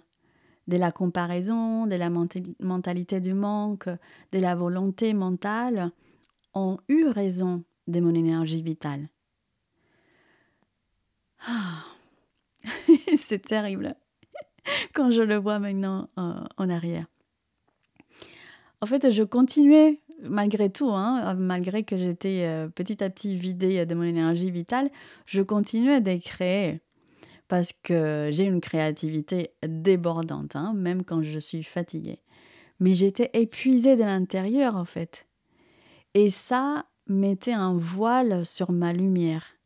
[0.67, 3.89] de la comparaison, de la mentalité du manque,
[4.31, 5.91] de la volonté mentale,
[6.53, 9.07] ont eu raison de mon énergie vitale.
[11.45, 11.85] Ah.
[13.17, 13.95] C'est terrible
[14.93, 17.05] quand je le vois maintenant euh, en arrière.
[18.81, 23.85] En fait, je continuais malgré tout, hein, malgré que j'étais euh, petit à petit vidée
[23.85, 24.89] de mon énergie vitale,
[25.25, 26.81] je continuais de créer
[27.47, 32.19] parce que j'ai une créativité débordante, hein, même quand je suis fatiguée.
[32.79, 35.27] Mais j'étais épuisée de l'intérieur, en fait.
[36.13, 39.56] Et ça mettait un voile sur ma lumière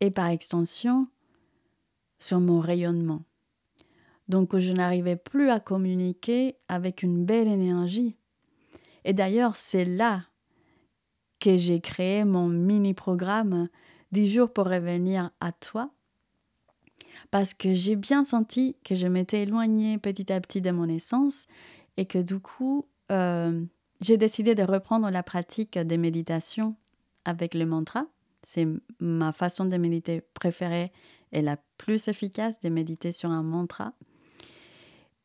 [0.00, 1.08] et par extension
[2.18, 3.22] sur mon rayonnement.
[4.28, 8.16] Donc je n'arrivais plus à communiquer avec une belle énergie.
[9.04, 10.24] Et d'ailleurs, c'est là
[11.40, 13.68] que j'ai créé mon mini-programme
[14.12, 15.90] 10 jours pour revenir à toi
[17.30, 21.46] parce que j'ai bien senti que je m'étais éloignée petit à petit de mon essence
[21.96, 23.64] et que du coup, euh,
[24.00, 26.76] j'ai décidé de reprendre la pratique des méditations
[27.24, 28.06] avec le mantra.
[28.44, 28.66] C'est
[29.00, 30.92] ma façon de méditer préférée
[31.32, 33.92] et la plus efficace de méditer sur un mantra.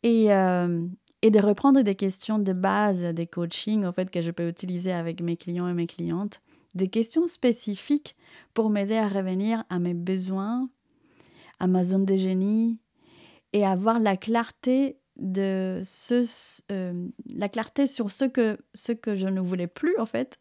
[0.03, 0.87] Et, euh,
[1.21, 4.91] et de reprendre des questions de base des coachings en fait, que je peux utiliser
[4.91, 6.41] avec mes clients et mes clientes.
[6.75, 8.15] Des questions spécifiques
[8.53, 10.69] pour m'aider à revenir à mes besoins,
[11.59, 12.79] à ma zone de génie
[13.53, 16.23] et avoir la clarté de ce,
[16.71, 20.39] euh, la clarté sur ce que, ce que je ne voulais plus en fait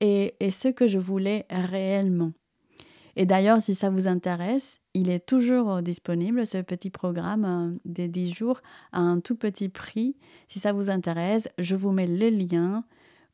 [0.00, 2.32] et, ce que je voulais réellement.
[3.16, 8.08] Et d'ailleurs, si ça vous intéresse, il est toujours disponible, ce petit programme euh, des
[8.08, 8.60] 10 jours,
[8.92, 10.16] à un tout petit prix.
[10.48, 12.84] Si ça vous intéresse, je vous mets le lien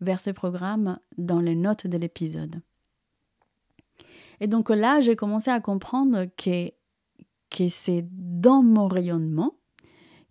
[0.00, 2.62] vers ce programme dans les notes de l'épisode.
[4.40, 6.70] Et donc là, j'ai commencé à comprendre que
[7.50, 9.54] que c'est dans mon rayonnement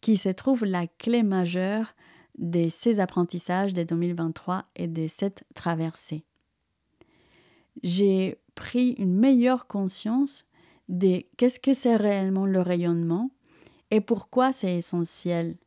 [0.02, 1.95] qui se trouve la clé majeure
[2.38, 6.24] de ces apprentissages de 2023 et de cette traversée.
[7.84, 10.50] j'ai pris une meilleure conscience
[10.88, 13.32] de qu'est-ce que c'est réellement le rayonnement
[13.92, 15.58] et pourquoi c'est essentiel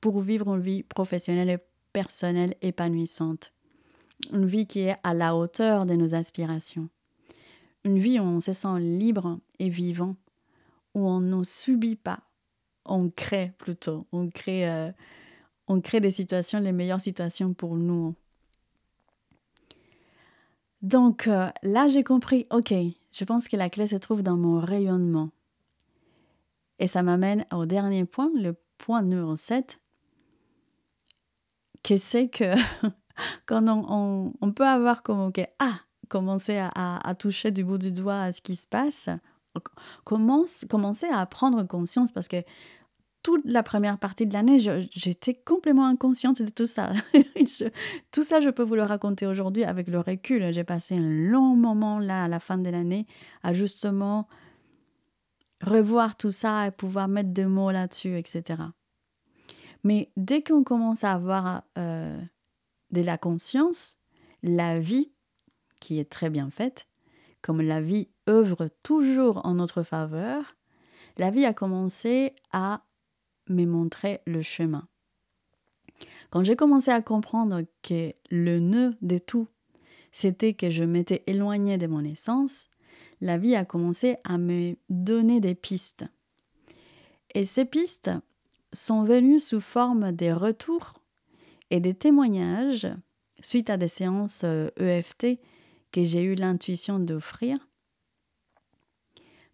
[0.00, 1.58] pour vivre une vie professionnelle et
[1.92, 3.52] personnelle épanouissante.
[4.32, 6.88] Une vie qui est à la hauteur de nos aspirations.
[7.84, 10.16] Une vie où on se sent libre et vivant,
[10.94, 12.20] où on ne subit pas,
[12.84, 14.90] on crée plutôt, on crée, euh,
[15.68, 18.14] on crée des situations, les meilleures situations pour nous.
[20.82, 22.72] Donc euh, là, j'ai compris, ok,
[23.12, 25.30] je pense que la clé se trouve dans mon rayonnement.
[26.78, 29.80] Et ça m'amène au dernier point, le point numéro 7,
[31.82, 32.54] que c'est que
[33.46, 38.32] quand on, peut avoir comme, ok, ah, commencer à, toucher du bout du doigt à
[38.32, 39.08] ce qui se passe,
[40.04, 42.42] commence, commencer à prendre conscience parce que
[43.22, 46.92] toute la première partie de l'année, j'étais complètement inconsciente de tout ça.
[48.12, 50.52] tout ça, je peux vous le raconter aujourd'hui avec le recul.
[50.52, 53.06] J'ai passé un long moment là, à la fin de l'année,
[53.42, 54.28] à justement
[55.62, 58.62] revoir tout ça et pouvoir mettre des mots là-dessus, etc.
[59.84, 62.20] Mais dès qu'on commence à avoir euh,
[62.90, 63.98] de la conscience,
[64.42, 65.12] la vie,
[65.80, 66.86] qui est très bien faite,
[67.42, 70.56] comme la vie œuvre toujours en notre faveur,
[71.16, 72.82] la vie a commencé à
[73.48, 74.86] me montrer le chemin.
[76.30, 79.48] Quand j'ai commencé à comprendre que le nœud de tout,
[80.12, 82.68] c'était que je m'étais éloignée de mon essence,
[83.20, 86.04] la vie a commencé à me donner des pistes.
[87.34, 88.10] Et ces pistes
[88.72, 90.94] sont venues sous forme des retours
[91.70, 92.86] et des témoignages
[93.40, 95.36] suite à des séances EFT euh, e
[95.92, 97.67] que j'ai eu l'intuition d'offrir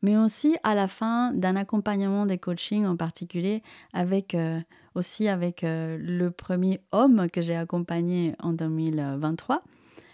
[0.04, 3.62] mais aussi à la fin d'un accompagnement des coachings en particulier,
[3.94, 4.60] avec euh,
[4.94, 9.62] aussi avec euh, le premier homme que j'ai accompagné en 2023,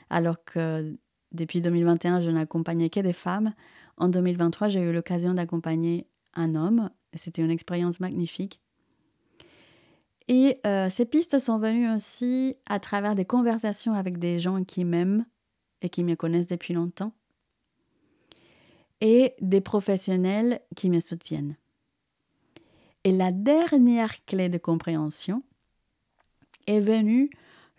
[0.08, 0.96] alors que
[1.32, 3.52] depuis 2021, je n'accompagnais que des femmes.
[3.96, 6.90] En 2023, j'ai eu l'occasion d'accompagner un homme.
[7.16, 8.60] C'était une expérience magnifique.
[10.28, 14.84] Et euh, ces pistes sont venues aussi à travers des conversations avec des gens qui
[14.84, 15.26] m'aiment
[15.82, 17.12] et qui me connaissent depuis longtemps
[19.00, 21.56] et des professionnels qui me soutiennent.
[23.04, 25.42] Et la dernière clé de compréhension
[26.66, 27.30] est venue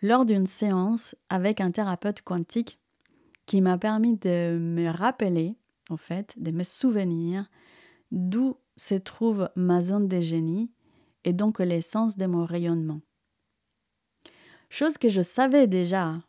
[0.02, 2.80] lors d'une séance avec un thérapeute quantique
[3.46, 5.56] qui m'a permis de me rappeler,
[5.90, 7.50] en fait, de me souvenir
[8.12, 10.72] d'où se trouve ma zone de génie
[11.24, 13.02] et donc l'essence de mon rayonnement.
[14.70, 16.22] Chose que je savais déjà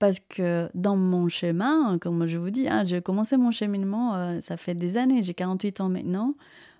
[0.00, 4.40] parce que dans mon chemin, comme je vous dis, hein, j'ai commencé mon cheminement, euh,
[4.40, 6.34] ça fait des années, j'ai 48 ans maintenant.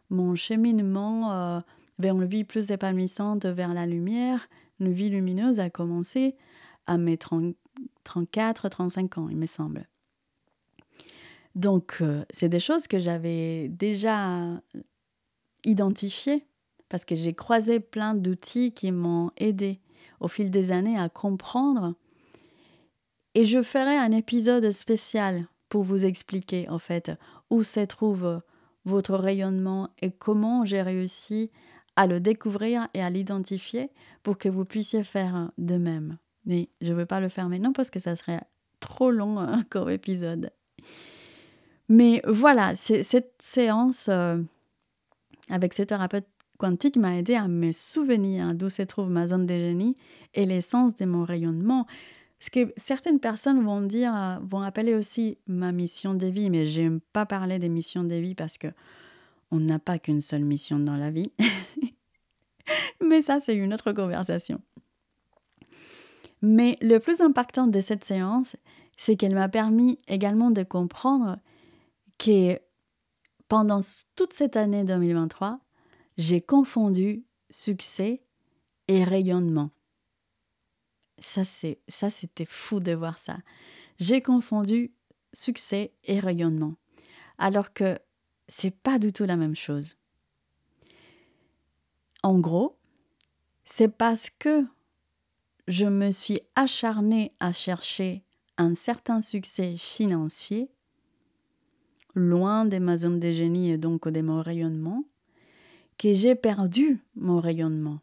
[0.08, 1.60] Mon cheminement euh,
[1.98, 4.48] vers une vie plus épanouissante, vers la lumière,
[4.80, 6.34] une vie lumineuse a commencé
[6.86, 9.86] à mes 34, 35 ans, il me semble.
[11.54, 14.62] Donc, euh, c'est des choses que j'avais déjà
[15.66, 16.46] identifiées
[16.88, 19.78] parce que j'ai croisé plein d'outils qui m'ont aidé
[20.20, 21.94] au fil des années à comprendre
[23.34, 27.12] et je ferai un épisode spécial pour vous expliquer en fait
[27.50, 28.40] où se trouve
[28.84, 31.50] votre rayonnement et comment j'ai réussi
[31.96, 33.90] à le découvrir et à l'identifier
[34.22, 36.18] pour que vous puissiez faire de même.
[36.46, 38.40] Mais je ne vais pas le faire maintenant parce que ça serait
[38.80, 40.50] trop long hein, comme épisode.
[41.88, 44.40] Mais voilà, cette séance euh,
[45.48, 49.54] avec ce thérapeute quantique m'a aidé à me souvenir d'où se trouve ma zone de
[49.54, 49.96] génie
[50.34, 51.86] et l'essence de mon rayonnement.
[52.40, 57.00] Ce que certaines personnes vont dire, vont appeler aussi ma mission de vie, mais j'aime
[57.12, 58.68] pas parler des missions de vie parce que
[59.50, 61.32] on n'a pas qu'une seule mission dans la vie.
[63.04, 64.60] mais ça, c'est une autre conversation.
[66.42, 68.56] Mais le plus impactant de cette séance,
[68.96, 71.38] c'est qu'elle m'a permis également de comprendre
[72.18, 72.58] que
[73.48, 73.80] pendant
[74.16, 75.58] toute cette année 2023,
[76.16, 78.22] j'ai confondu succès
[78.88, 79.70] et rayonnement.
[81.20, 83.38] Ça, c'est, ça, c'était fou de voir ça.
[83.98, 84.92] J'ai confondu
[85.32, 86.74] succès et rayonnement,
[87.38, 87.98] alors que
[88.48, 89.96] c'est pas du tout la même chose.
[92.22, 92.76] En gros,
[93.64, 94.66] c'est parce que
[95.68, 98.24] je me suis acharnée à chercher
[98.58, 100.70] un certain succès financier,
[102.14, 105.04] loin de ma zone de génie et donc de mon rayonnement,
[105.96, 108.00] que j'ai perdu mon rayonnement.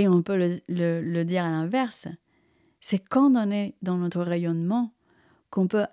[0.00, 2.06] Et on peut le, dire à l'inverse.
[2.80, 4.94] C'est quand on est dans notre rayonnement
[5.50, 5.84] qu'on peut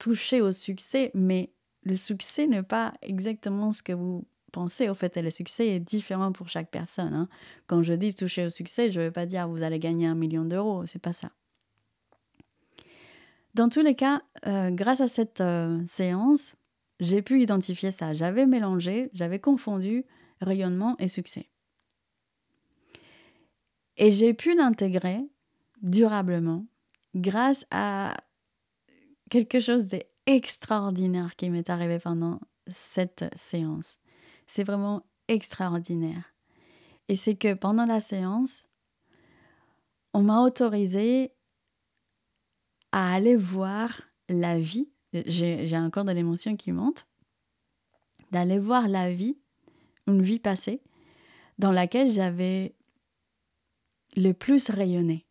[0.00, 1.52] toucher au succès, mais
[1.84, 4.88] le succès n'est pas exactement ce que vous pensez.
[4.88, 7.14] Au fait, le succès est différent pour chaque personne.
[7.14, 7.28] Hein.
[7.68, 10.16] Quand je dis toucher au succès, je ne veux pas dire vous allez gagner un
[10.16, 11.30] million d'euros, c'est pas ça.
[13.54, 16.56] Dans tous les cas, euh, grâce à cette euh, séance,
[16.98, 18.14] j'ai pu identifier ça.
[18.14, 20.04] J'avais mélangé, j'avais confondu
[20.40, 21.50] rayonnement et succès.
[24.00, 25.20] Et j'ai pu l'intégrer
[25.82, 26.64] durablement
[27.14, 28.16] grâce à
[29.28, 33.98] quelque chose d'extraordinaire qui m'est arrivé pendant cette séance.
[34.46, 36.34] C'est vraiment extraordinaire.
[37.08, 38.68] Et c'est que pendant la séance,
[40.14, 41.34] on m'a autorisé
[42.92, 44.90] à aller voir la vie.
[45.12, 47.06] J'ai encore de l'émotion qui monte.
[48.30, 49.38] D'aller voir la vie,
[50.06, 50.80] une vie passée,
[51.58, 52.74] dans laquelle j'avais
[54.16, 55.26] le plus rayonné.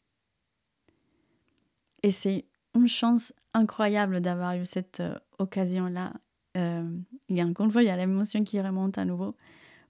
[2.03, 6.13] Et c'est une chance incroyable d'avoir eu cette euh, occasion-là.
[6.57, 6.89] Euh,
[7.27, 9.36] il y a encore il y a l'émotion qui remonte à nouveau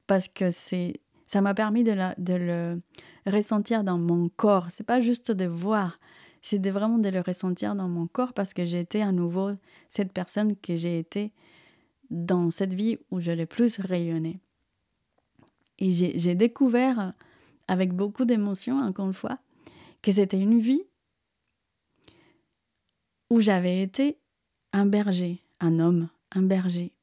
[0.08, 2.82] parce que c'est, ça m'a permis de, de, le
[3.26, 4.68] ressentir dans mon corps.
[4.72, 6.00] C'est pas juste de voir,
[6.42, 9.52] c'est de vraiment de le ressentir dans mon corps parce que j'ai été à nouveau
[9.90, 11.32] cette personne que j'ai été
[12.10, 14.40] dans cette vie où je l'ai plus rayonné.
[15.78, 17.14] Et j'ai découvert
[17.70, 19.38] avec beaucoup d'émotion, encore une fois,
[20.02, 20.82] que c'était une vie
[23.30, 24.18] où j'avais été
[24.74, 26.94] un berger, un homme, un berger.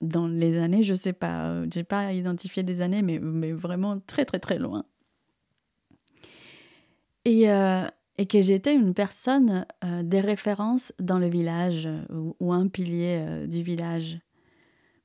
[0.00, 4.00] Dans les années, je sais pas, euh, j'ai pas identifié des années, mais, mais vraiment
[4.00, 4.84] très très très loin.
[7.26, 7.86] Et, euh,
[8.16, 13.46] et que j'étais une personne euh, des références dans le village ou, ou un pilier
[13.46, 14.18] du village.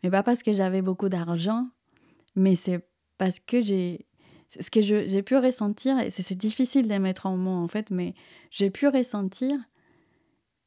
[0.03, 1.67] Mais pas parce que j'avais beaucoup d'argent,
[2.35, 2.87] mais c'est
[3.17, 4.06] parce que j'ai
[4.49, 8.13] ce que j'ai pu ressentir, et c'est difficile de mettre en mots en fait, mais
[8.49, 9.59] j'ai pu ressentir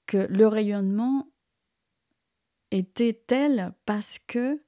[0.06, 1.28] que le rayonnement
[2.70, 4.60] était tel parce que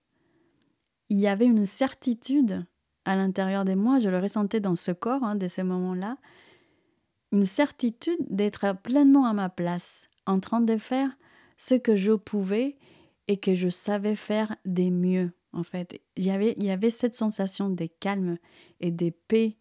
[1.09, 2.65] il y avait une certitude
[3.05, 6.17] à l'intérieur de moi, je le ressentais dans ce corps, hein, de ces moments-là,
[7.33, 11.11] une certitude d'être pleinement à ma place, en train de faire
[11.57, 12.79] ce que je pouvais
[13.29, 16.01] et que je savais faire des mieux en fait.
[16.17, 16.31] Il y
[16.71, 18.39] avait, cette sensation de calme
[18.81, 19.57] et de paix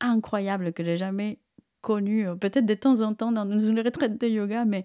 [0.00, 1.38] incroyable que j'ai jamais
[1.80, 4.84] connue, peut-être de temps en temps dans une retraite de yoga, mais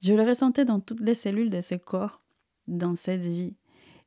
[0.00, 2.22] je le ressentais dans toutes les cellules de ce corps,
[2.68, 3.54] dans cette vie.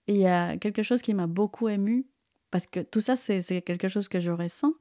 [0.07, 2.07] Et il y a quelque chose qui m'a beaucoup ému,
[2.49, 4.73] parce que tout ça, c'est quelque chose que je ressens.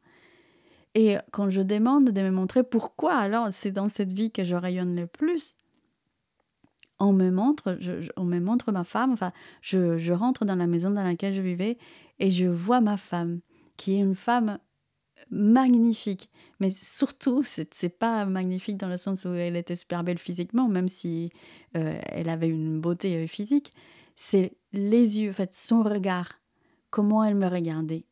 [0.94, 4.54] Et quand je demande de me montrer pourquoi alors c'est dans cette vie que je
[4.54, 5.54] rayonne le plus,
[7.00, 7.78] on me montre,
[8.16, 9.32] on me montre ma femme, enfin,
[9.62, 11.78] je, rentre dans la maison dans laquelle je vivais
[12.18, 13.40] et je vois ma femme,
[13.76, 14.58] qui est une femme
[15.30, 16.28] magnifique.
[16.60, 20.88] Mais surtout, c'est pas magnifique dans le sens où elle était super belle physiquement, même
[20.88, 21.30] si
[21.76, 23.72] euh, elle avait une beauté euh, physique.
[24.16, 26.40] C'est les yeux, en fait, son regard,
[26.90, 28.04] comment elle me regardait.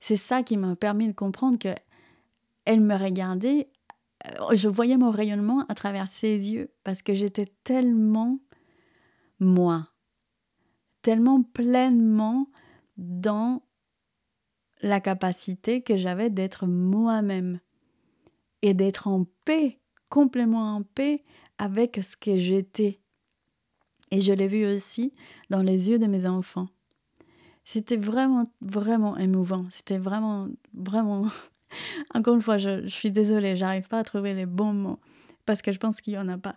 [0.00, 1.74] C'est ça qui m'a permis de comprendre que
[2.64, 3.68] elle me regardait
[4.52, 8.40] je voyais mon rayonnement à travers ses yeux parce que j'étais tellement
[9.40, 9.88] moi,
[11.02, 12.48] tellement pleinement
[12.96, 13.62] dans
[14.80, 17.60] la capacité que j'avais d'être moi-même
[18.62, 21.24] et d'être en paix, complètement en paix
[21.58, 23.00] avec ce que j'étais.
[24.10, 25.12] Et je l'ai vu aussi
[25.50, 26.68] dans les yeux de mes enfants.
[27.64, 29.66] C'était vraiment, vraiment émouvant.
[29.70, 31.26] C'était vraiment, vraiment
[32.14, 35.00] Encore une fois, je, suis désolée, j'arrive pas à trouver les bons mots
[35.46, 36.56] parce que je pense qu'il y en a pas.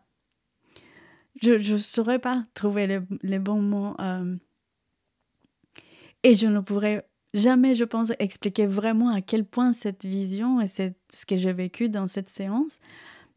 [1.42, 4.36] Je ne saurais pas trouver les, bons mots euh,
[6.24, 10.68] et je ne pourrais jamais, je pense, expliquer vraiment à quel point cette vision et
[10.68, 10.92] ce
[11.26, 12.80] que j'ai vécu dans cette séance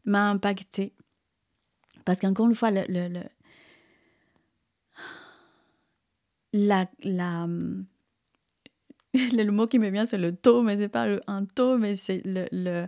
[0.03, 0.93] m'a impacté.
[2.03, 2.85] Parce qu'encore une fois, la,
[6.53, 7.47] la,
[9.15, 12.21] le mot qui me vient, c'est le taux, mais c'est pas un taux, mais c'est
[12.25, 12.87] le,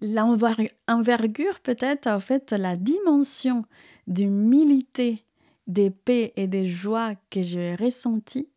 [0.00, 3.64] l'envergure peut-être, en fait, la dimension
[4.06, 5.24] d'humilité,
[5.66, 8.48] des paix et des joies que j'ai ressenties,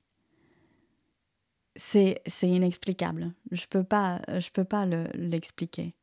[1.76, 3.34] c'est, c'est inexplicable.
[3.51, 5.93] Je peux pas, je peux pas l'expliquer.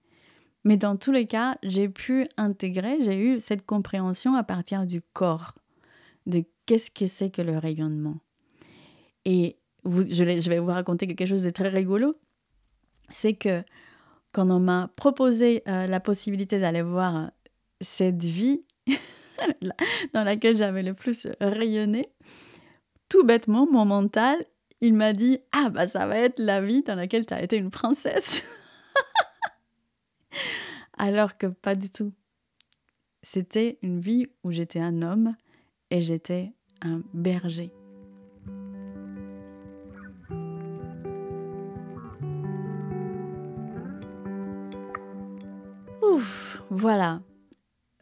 [0.65, 5.03] Mais dans tous les cas, j'ai pu intégrer, j'ai eu cette compréhension à partir du
[5.03, 5.55] corps,
[6.27, 8.17] de qu'est-ce que c'est que le rayonnement.
[9.25, 12.17] Et je, vais vous raconter quelque chose de très rigolo.
[13.13, 13.63] C'est que
[14.33, 17.31] quand on m'a proposé euh, la possibilité d'aller voir
[17.81, 18.65] cette vie
[20.15, 22.07] dans laquelle j'avais le plus rayonné,
[23.09, 24.45] tout bêtement, mon mental,
[24.81, 27.57] il m'a dit Ah, bah ça va être la vie dans laquelle tu as été
[27.57, 28.45] une princesse.
[30.99, 32.13] Alors que pas du tout.
[33.23, 35.35] C'était une vie où j'étais un homme
[35.91, 36.53] et j'étais
[36.83, 37.73] un berger.
[46.77, 47.23] Voilà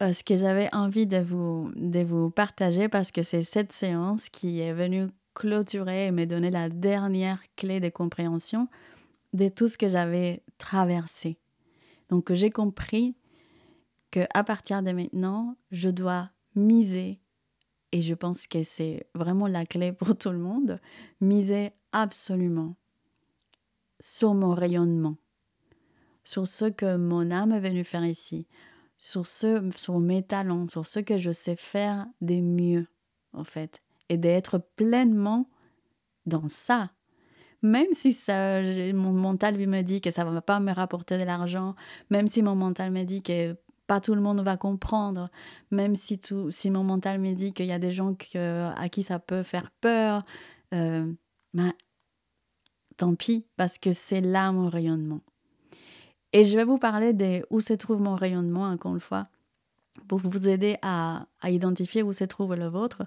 [0.01, 4.29] euh, ce que j'avais envie de vous, de vous partager parce que c'est cette séance
[4.29, 8.67] qui est venue clôturer et me donner la dernière clé de compréhension
[9.33, 11.37] de tout ce que j'avais traversé.
[12.09, 13.15] Donc j'ai compris
[14.09, 17.19] que à partir de maintenant, je dois miser
[17.91, 20.79] et je pense que c'est vraiment la clé pour tout le monde,
[21.21, 22.75] miser absolument
[23.99, 25.17] sur mon rayonnement,
[26.23, 28.47] sur ce que mon âme est venue faire ici,
[28.97, 32.87] sur, ce, sur mes talents, sur ce que je sais faire des mieux,
[33.33, 35.49] en fait, et d'être pleinement
[36.25, 36.91] dans ça.
[37.61, 38.61] Même si ça,
[38.93, 41.75] mon mental lui me dit que ça ne va pas me rapporter de l'argent,
[42.09, 43.55] même si mon mental me dit que
[43.87, 45.29] pas tout le monde va comprendre,
[45.71, 49.03] même si, tout, si mon mental me dit qu'il y a des gens à qui
[49.03, 50.25] ça peut faire peur,
[50.71, 51.73] ben,
[52.97, 55.21] tant pis, parce que c'est là mon rayonnement.
[56.35, 59.27] Et je vais vous parler de où se trouve mon rayonnement, encore une fois,
[60.07, 63.03] pour vous aider à, à identifier où se trouve le vôtre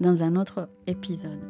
[0.00, 1.40] dans un autre épisode.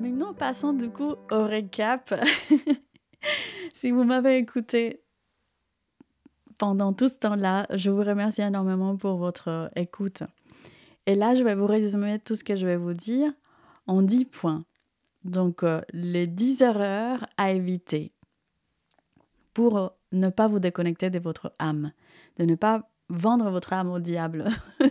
[0.00, 2.14] Maintenant, passons du coup au récap.
[3.72, 5.00] si vous m'avez écouté
[6.58, 10.24] pendant tout ce temps-là, je vous remercie énormément pour votre écoute.
[11.06, 13.32] Et là, je vais vous résumer tout ce que je vais vous dire
[13.86, 14.64] en 10 points.
[15.24, 18.12] Donc, euh, les 10 erreurs à éviter
[19.54, 21.92] pour ne pas vous déconnecter de votre âme,
[22.36, 24.44] de ne pas vendre votre âme au diable.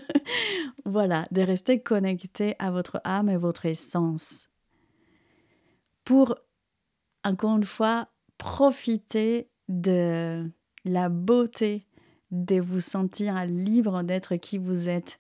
[0.86, 4.50] voilà, de rester connecté à votre âme et votre essence
[6.04, 6.36] pour,
[7.24, 8.08] encore une fois,
[8.38, 10.50] profiter de
[10.86, 11.88] la beauté
[12.32, 15.20] de vous sentir libre d'être qui vous êtes.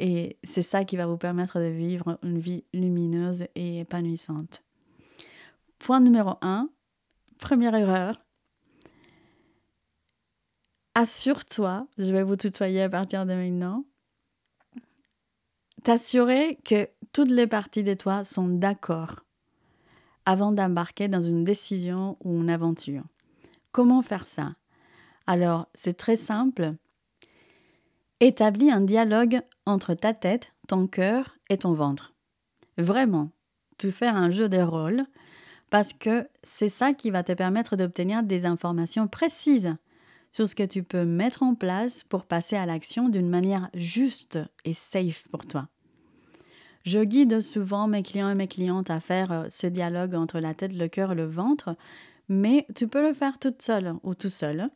[0.00, 4.62] Et c'est ça qui va vous permettre de vivre une vie lumineuse et épanouissante.
[5.78, 6.68] Point numéro un,
[7.38, 8.20] première erreur.
[10.94, 13.84] Assure-toi, je vais vous tutoyer à partir de maintenant,
[15.82, 19.24] t'assurer que toutes les parties de toi sont d'accord
[20.26, 23.04] avant d'embarquer dans une décision ou une aventure.
[23.72, 24.54] Comment faire ça?
[25.26, 26.74] Alors, c'est très simple.
[28.20, 32.14] Établis un dialogue entre ta tête, ton cœur et ton ventre.
[32.78, 33.30] Vraiment,
[33.78, 35.04] tu fais un jeu de rôle
[35.70, 39.74] parce que c'est ça qui va te permettre d'obtenir des informations précises
[40.30, 44.38] sur ce que tu peux mettre en place pour passer à l'action d'une manière juste
[44.64, 45.68] et safe pour toi.
[46.84, 50.52] Je guide souvent mes clients et mes clientes à faire euh, ce dialogue entre la
[50.52, 51.76] tête, le cœur et le ventre,
[52.28, 54.68] mais tu peux le faire toute seule ou tout seul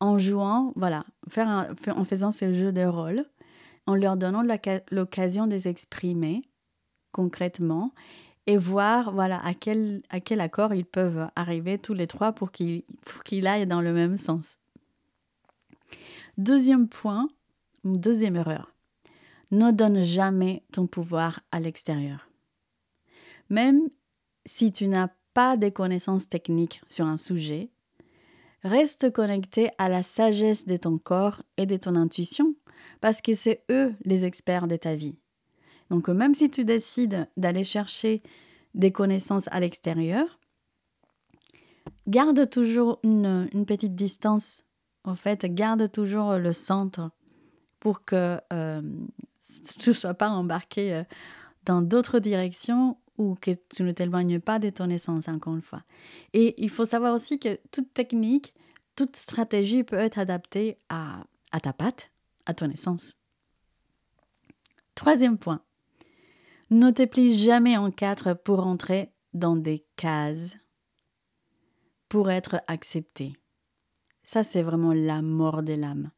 [0.00, 1.04] en jouant, voilà,
[1.88, 3.24] en faisant ces jeux de rôle,
[3.86, 4.42] en leur donnant
[4.90, 6.42] l'occasion de s'exprimer
[7.12, 7.92] concrètement
[8.46, 12.52] et voir voilà à quel, à quel accord ils peuvent arriver tous les trois pour
[12.52, 12.84] qu'ils
[13.24, 14.58] qu aillent dans le même sens.
[16.36, 17.28] Deuxième point,
[17.84, 18.72] deuxième erreur,
[19.50, 22.28] ne donne jamais ton pouvoir à l'extérieur.
[23.48, 23.88] Même
[24.44, 27.70] si tu n'as pas des connaissances techniques sur un sujet,
[28.66, 32.54] reste connecté à la sagesse de ton corps et de ton intuition,
[33.00, 35.16] parce que c'est eux les experts de ta vie.
[35.90, 38.22] Donc même si tu décides d'aller chercher
[38.74, 40.38] des connaissances à l'extérieur,
[42.06, 44.64] garde toujours une, petite distance.
[45.04, 47.10] En fait, garde toujours le centre
[47.80, 51.04] pour que tu ne sois pas embarqué euh,
[51.64, 55.82] dans d'autres directions ou que tu ne t'éloignes pas de ton essence, encore une fois.
[56.32, 58.54] Et il faut savoir aussi que toute technique,
[58.94, 62.10] toute stratégie peut être adaptée à, à ta patte,
[62.46, 63.16] à ton essence.
[64.94, 65.62] Troisième point,
[66.70, 70.56] ne te plie jamais en quatre pour entrer dans des cases,
[72.08, 73.34] pour être accepté.
[74.24, 76.10] Ça, c'est vraiment la mort de l'âme.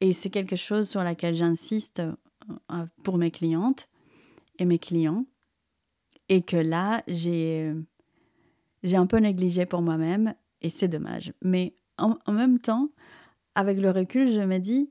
[0.00, 3.88] Et c'est quelque chose sur laquelle j'insiste euh, pour mes clientes
[4.58, 5.26] et mes clients.
[6.28, 7.72] Et que là, j'ai,
[8.92, 11.32] un peu négligé pour moi-même et c'est dommage.
[11.42, 12.90] Mais en, même temps,
[13.54, 14.90] avec le recul, je me dis,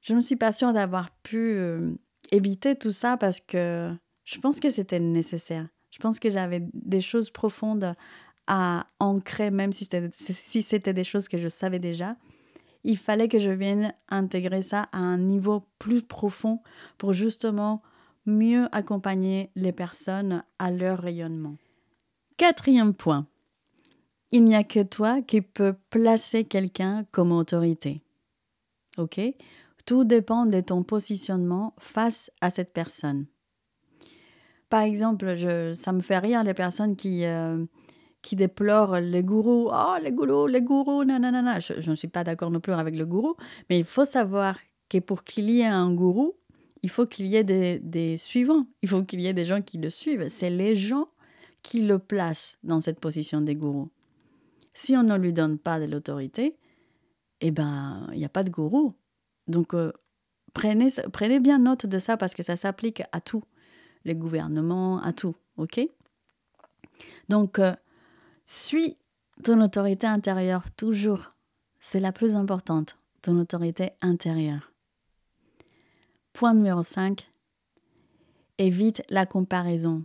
[0.00, 1.92] je ne suis pas sûre d'avoir pu euh,
[2.32, 3.94] éviter tout ça parce que
[4.24, 5.68] je pense que c'était nécessaire.
[5.90, 7.94] Je pense que j'avais des choses profondes
[8.46, 12.16] à ancrer, même si c'était, si c'était des choses que je savais déjà
[12.84, 16.60] il fallait que je vienne intégrer ça à un niveau plus profond
[16.96, 17.82] pour justement
[18.28, 21.56] mieux accompagner les personnes à leur rayonnement.
[22.36, 23.26] Quatrième point,
[24.30, 28.02] il n'y a que toi qui peux placer quelqu'un comme autorité.
[28.98, 29.20] OK?
[29.86, 33.26] Tout dépend de ton positionnement face à cette personne.
[34.68, 37.64] Par exemple, je, ça me fait rire les personnes qui, euh,
[38.20, 39.70] qui déplorent les gourous.
[39.72, 41.58] Oh, les gourous, les gourous, nanana.
[41.58, 43.34] Je, je ne suis pas d'accord non plus avec le gourou,
[43.70, 44.58] mais il faut savoir
[44.90, 46.34] que pour qu'il y ait un gourou,
[46.82, 48.66] il faut qu'il y ait des, suivants.
[48.82, 50.28] Il faut qu'il y ait des gens qui le suivent.
[50.28, 51.08] C'est les gens
[51.62, 53.90] qui le placent dans cette position des gourous.
[54.74, 56.56] Si on ne lui donne pas de l'autorité,
[57.40, 58.94] eh ben, il n'y a pas de gourou.
[59.48, 59.92] Donc, euh,
[60.54, 63.42] prenez, prenez bien note de ça parce que ça s'applique à tout,
[64.04, 65.80] les gouvernements, à tout, ok?
[67.28, 67.74] Donc, euh,
[68.44, 68.96] suis
[69.42, 71.34] ton autorité intérieure toujours.
[71.80, 74.72] C'est la plus importante, ton autorité intérieure.
[76.38, 77.28] Point numéro 5.
[78.58, 80.04] Évite la comparaison.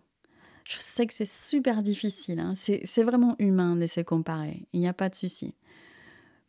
[0.66, 2.56] Je sais que c'est super difficile, hein.
[2.56, 5.54] c'est vraiment humain de se comparer, il n'y a pas de souci.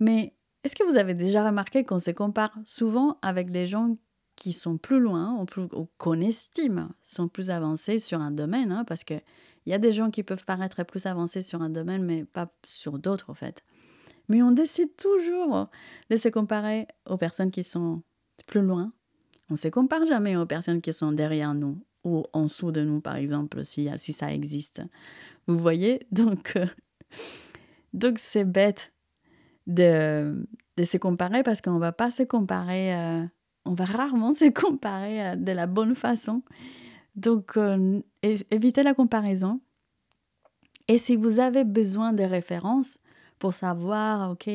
[0.01, 0.33] Mais
[0.63, 3.99] est-ce que vous avez déjà remarqué qu'on se compare souvent avec les gens
[4.37, 9.05] qui sont plus loin ou, qu'on estime sont plus avancés sur un domaine hein, Parce
[9.05, 9.21] qu'il
[9.67, 12.99] y a des gens qui peuvent paraître plus avancés sur un domaine, mais pas sur
[12.99, 13.63] d'autres, en fait.
[14.31, 15.69] Mais on décide toujours
[16.09, 18.03] de se comparer aux personnes qui sont
[18.47, 18.95] plus loin.
[19.51, 22.83] On ne se compare jamais aux personnes qui sont derrière nous ou en dessous de
[22.83, 24.83] nous, par exemple, si, ça existe.
[25.47, 26.07] Vous voyez?
[26.13, 26.67] Donc, euh,
[27.93, 28.93] donc c'est bête
[29.67, 33.25] de, de se comparer parce qu'on ne va pas se comparer, euh,
[33.65, 36.43] on va rarement se comparer euh, de la bonne façon.
[37.15, 37.57] Donc,
[38.51, 39.61] évitez la comparaison.
[40.89, 42.99] Et si vous avez besoin de références
[43.39, 44.49] pour savoir, OK,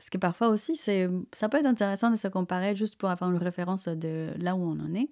[0.00, 3.36] parce que parfois aussi, ça peut être intéressant de se comparer juste pour avoir une
[3.36, 5.10] référence de là où on en est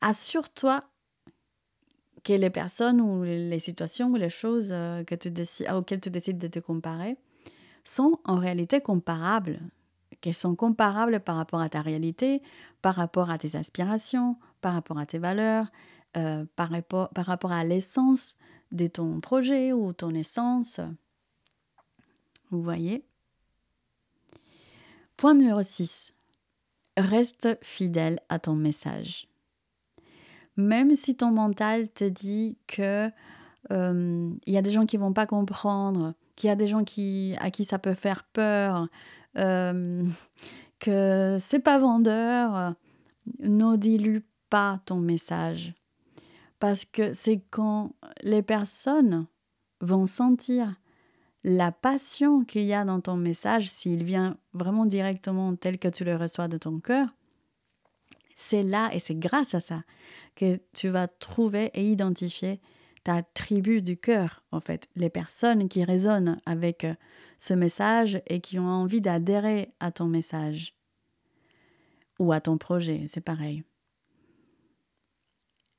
[0.00, 0.82] assure-toi
[2.24, 5.04] que les personnes ou les situations ou les choses euh,
[5.72, 7.16] auxquelles tu décides de te comparer
[7.84, 9.60] sont en réalité comparables,
[10.20, 12.42] qu'elles sont comparables par rapport à ta réalité,
[12.80, 15.70] par rapport à tes aspirations, par rapport à tes valeurs,
[16.16, 16.70] euh, par
[17.14, 18.36] rapport à l'essence
[18.72, 20.80] de ton projet ou ton essence.
[22.50, 23.04] Vous voyez?
[25.22, 26.14] Point numéro 6.
[26.96, 29.28] Reste fidèle à ton message
[30.56, 33.10] même si ton mental te dit que
[33.70, 36.84] euh, il y a des gens qui vont pas comprendre, qu'il y a des gens
[36.84, 38.88] qui, à qui ça peut faire peur,
[39.38, 40.04] euh,
[40.78, 42.74] que c'est pas vendeur,
[43.38, 45.74] ne dilue pas ton message.
[46.58, 47.92] Parce que c'est quand
[48.22, 49.26] les personnes
[49.80, 50.74] vont sentir
[51.44, 56.04] la passion qu'il y a dans ton message, s'il vient vraiment directement tel que tu
[56.04, 57.08] le reçois de ton cœur,
[58.34, 59.82] c'est là et c'est grâce à ça
[60.34, 62.60] que tu vas trouver et identifier
[63.04, 66.94] ta tribu du cœur, en fait, les personnes qui résonnent avec euh,
[67.38, 70.76] ce message et qui ont envie d'adhérer à ton message
[72.20, 73.64] ou à ton projet, c'est pareil.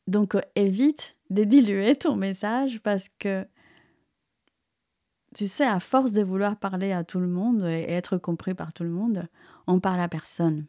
[0.08, 3.48] Donc euh, évite de diluer ton message parce que
[5.34, 8.74] tu sais, à force de vouloir parler à tout le monde et être compris par
[8.74, 9.28] tout le monde,
[9.68, 10.66] on parle à personne.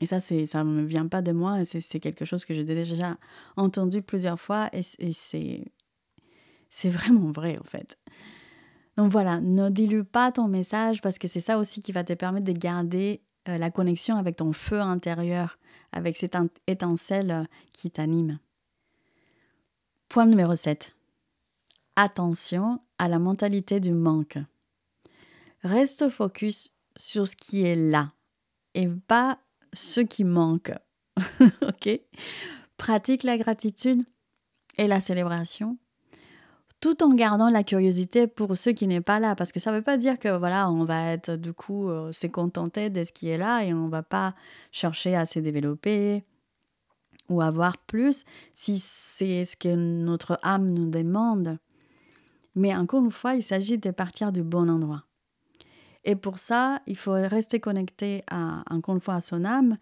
[0.00, 3.18] Et ça, ça ne vient pas de moi, c'est, quelque chose que j'ai déjà
[3.56, 4.82] entendu plusieurs fois et,
[5.12, 5.64] c'est,
[6.70, 7.98] c'est vraiment vrai, en fait.
[8.96, 12.12] Donc voilà, ne dilue pas ton message parce que c'est ça aussi qui va te
[12.14, 15.58] permettre de garder euh, la connexion avec ton feu intérieur,
[15.92, 16.36] avec cette
[16.66, 18.38] étincelle euh, qui t'anime.
[20.08, 20.94] Point numéro 7.
[21.96, 24.36] Attention à la mentalité du manque.
[25.62, 28.12] Reste focus sur ce qui est là
[28.74, 29.38] et pas
[29.72, 30.70] ce qui manque.
[31.62, 31.98] ok?
[32.76, 34.04] Pratique la gratitude
[34.76, 35.78] et la célébration
[36.80, 39.76] tout en gardant la curiosité pour ceux qui n'est pas là parce que ça ne
[39.76, 43.28] veut pas dire que voilà on va être du coup euh, se de ce qui
[43.28, 44.34] est là et on va pas
[44.72, 46.24] chercher à se développer
[47.28, 48.24] ou avoir plus
[48.54, 51.58] si c'est ce que notre âme nous demande
[52.54, 55.04] mais encore une fois il s'agit de partir du bon endroit
[56.04, 58.24] et pour ça, il faut rester connecté
[58.70, 59.76] encore une fois à son âme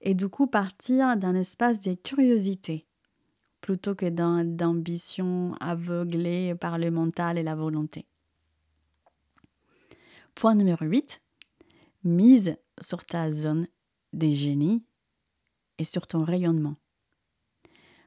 [0.00, 2.86] et du coup partir d'un espace de curiosité
[3.60, 8.06] plutôt que d'ambition aveuglée par le mental et la volonté.
[10.34, 11.22] Point numéro 8.
[12.02, 13.66] Mise sur ta zone
[14.12, 14.84] des génies
[15.78, 16.76] et sur ton rayonnement.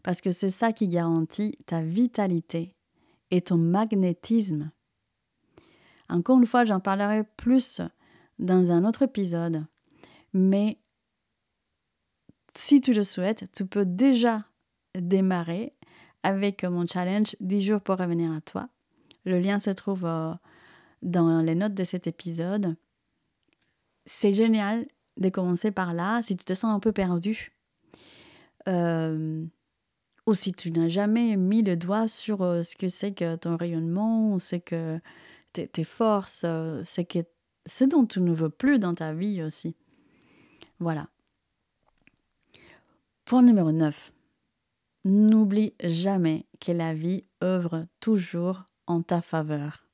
[0.04, 2.76] Parce que c'est ça qui garantit ta vitalité
[3.32, 4.72] et ton magnétisme
[6.10, 7.82] encore une fois, j'en parlerai plus
[8.40, 9.66] dans un autre épisode.
[10.34, 10.80] Mais
[12.56, 14.46] si tu le souhaites, tu peux déjà
[14.96, 15.74] démarrer
[16.24, 18.70] avec mon challenge 10 jours pour revenir à toi.
[19.26, 20.34] Le lien se trouve euh,
[21.02, 22.76] dans les notes de cet épisode.
[24.06, 27.54] C'est génial de commencer par là si tu te sens un peu perdu.
[28.68, 29.46] Euh,
[30.28, 33.56] ou si tu n'as jamais mis le doigt sur euh, ce que c'est que ton
[33.56, 35.00] rayonnement, ou c'est que
[35.54, 37.20] tes, forces, euh, c'est que
[37.66, 39.76] ce dont tu ne veux plus dans ta vie aussi.
[40.80, 41.08] Voilà.
[43.26, 44.12] Point numéro 9.
[45.06, 49.86] N'oublie jamais que la vie œuvre toujours en ta faveur.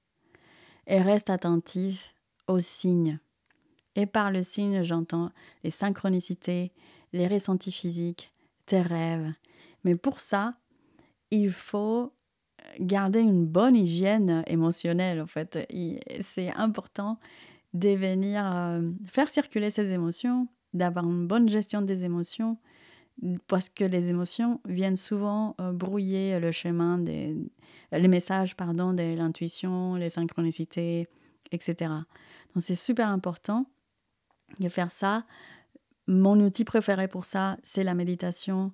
[0.87, 2.15] Et reste attentif
[2.47, 3.19] aux signes.
[3.95, 5.31] Et par le signe, j'entends
[5.63, 6.73] les synchronicités,
[7.13, 8.33] les ressentis physiques,
[8.65, 9.31] tes rêves.
[9.83, 10.55] Mais pour ça,
[11.31, 12.13] il faut
[12.79, 15.67] garder une bonne hygiène émotionnelle, en fait.
[16.21, 17.19] C'est important
[17.73, 22.57] de venir euh, faire circuler ces émotions, d'avoir une bonne gestion des émotions,
[23.47, 27.35] parce que les émotions viennent souvent euh, brouiller le chemin des
[27.91, 31.07] les messages pardon de l'intuition, les synchronicités,
[31.51, 31.91] etc.
[32.53, 33.65] Donc c'est super important
[34.59, 35.25] de faire ça.
[36.07, 38.71] Mon outil préféré pour ça, c'est la méditation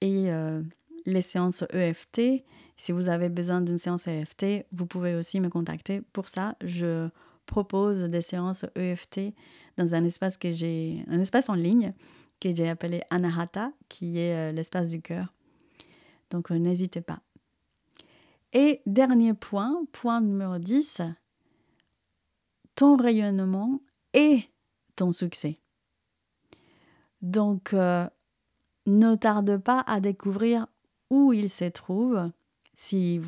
[0.00, 0.62] et euh,
[1.04, 2.44] les séances EFT.
[2.76, 6.56] Si vous avez besoin d'une séance EFT, vous pouvez aussi me contacter pour ça.
[6.62, 7.08] Je
[7.46, 9.32] propose des séances EFT
[9.76, 11.94] dans un espace que j'ai, un espace en ligne
[12.40, 15.32] que j'ai appelé Anahata, qui est euh, l'espace du cœur.
[16.30, 17.20] Donc euh, n'hésitez pas.
[18.52, 21.02] Et dernier point, point numéro 10,
[22.74, 23.80] ton rayonnement
[24.12, 24.44] et
[24.96, 25.60] ton succès.
[27.22, 27.74] Donc
[28.86, 30.66] ne tarde pas à découvrir
[31.10, 32.30] où il se trouve
[32.76, 33.20] si,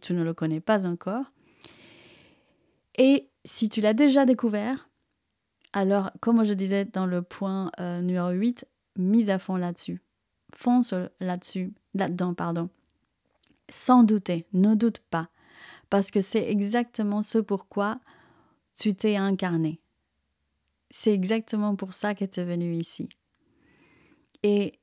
[0.00, 1.32] tu ne le connais pas encore.
[2.96, 4.88] Et si tu l'as déjà découvert,
[5.72, 8.66] alors, comme je disais dans le point euh, numéro 8,
[8.96, 10.02] mise à fond là-dessus.
[10.54, 12.68] Fonce là-dessus, là-dedans, pardon.
[13.70, 15.30] Sans douter, ne doute pas,
[15.88, 17.98] parce que c'est exactement ce pourquoi
[18.78, 19.80] tu t'es incarné.
[20.90, 23.08] C'est exactement pour ça que tu es venu ici.
[24.42, 24.80] Et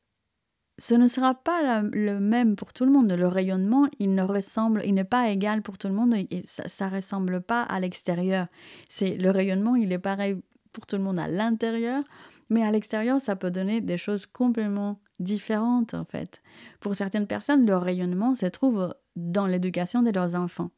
[0.77, 3.11] ce ne sera pas le même pour tout le monde.
[3.11, 6.89] Le rayonnement, il ne ressemble, il n'est pas égal pour tout le monde et ça
[6.89, 8.47] ne ressemble pas à l'extérieur.
[8.87, 10.37] C'est le rayonnement, il est pareil
[10.71, 12.03] pour tout le monde à l'intérieur,
[12.49, 16.41] mais à l'extérieur, ça peut donner des choses complètement différentes en fait.
[16.79, 20.71] Pour certaines personnes, leur rayonnement se trouve dans l'éducation de leurs enfants.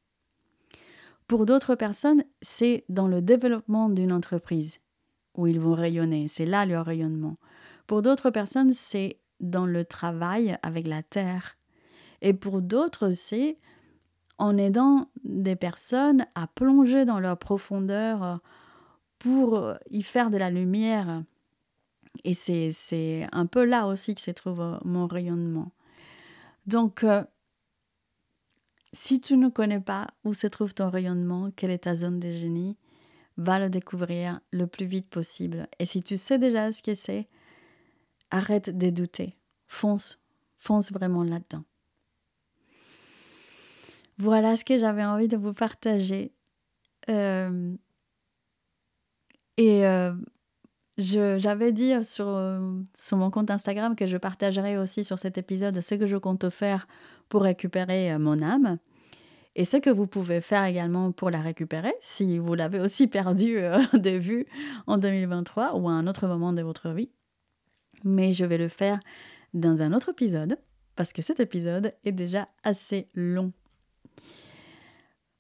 [1.27, 4.79] Pour d'autres personnes, c'est dans le développement d'une entreprise
[5.37, 7.37] où ils vont rayonner, c'est là leur rayonnement.
[7.87, 11.57] Pour d'autres personnes, c'est dans le travail avec la terre.
[12.21, 13.57] Et pour d'autres, c'est
[14.37, 18.39] en aidant des personnes à plonger dans leur profondeur
[19.19, 21.23] pour euh, y faire de la lumière.
[22.23, 25.71] Et c'est un peu là aussi que se trouve euh, mon rayonnement.
[26.65, 27.23] Donc, euh,
[28.93, 32.29] si tu ne connais pas où se trouve ton rayonnement, quelle est ta zone de
[32.29, 32.77] génie,
[33.37, 35.67] va le découvrir le plus vite possible.
[35.79, 37.27] Et si tu sais déjà ce que c'est,
[38.31, 39.37] arrête de douter.
[39.67, 40.19] Fonce,
[40.57, 41.63] fonce vraiment là-dedans.
[44.17, 46.31] Voilà ce que j'avais envie de vous partager.
[47.09, 47.73] Euh,
[49.57, 50.13] et euh,
[50.97, 52.59] j'avais dit sur, euh,
[52.97, 56.49] sur mon compte Instagram que je partagerai aussi sur cet épisode ce que je compte
[56.49, 56.87] faire
[57.29, 58.77] pour récupérer mon âme.
[59.55, 63.55] Et ce que vous pouvez faire également pour la récupérer, si vous l'avez aussi perdu
[63.93, 64.45] de vue
[64.87, 67.09] en 2023 ou à un autre moment de votre vie.
[68.03, 68.99] Mais je vais le faire
[69.53, 70.57] dans un autre épisode,
[70.95, 73.51] parce que cet épisode est déjà assez long.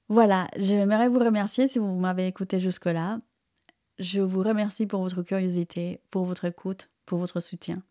[0.09, 3.21] Voilà, j'aimerais vous remercier si vous m'avez écouté jusque-là.
[3.97, 7.81] Je vous remercie pour votre curiosité, pour votre écoute, pour votre soutien.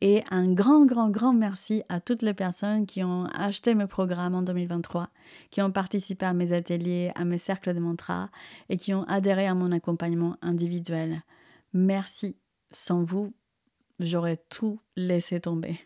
[0.00, 4.34] Et un grand, grand, grand merci à toutes les personnes qui ont acheté mes programmes
[4.34, 5.10] en 2023,
[5.50, 8.28] qui ont participé à mes ateliers, à mes cercles de mantra
[8.68, 11.22] et qui ont adhéré à mon accompagnement individuel.
[11.72, 12.36] Merci.
[12.72, 13.32] Sans vous,
[14.04, 15.78] j'aurais tout laissé tomber.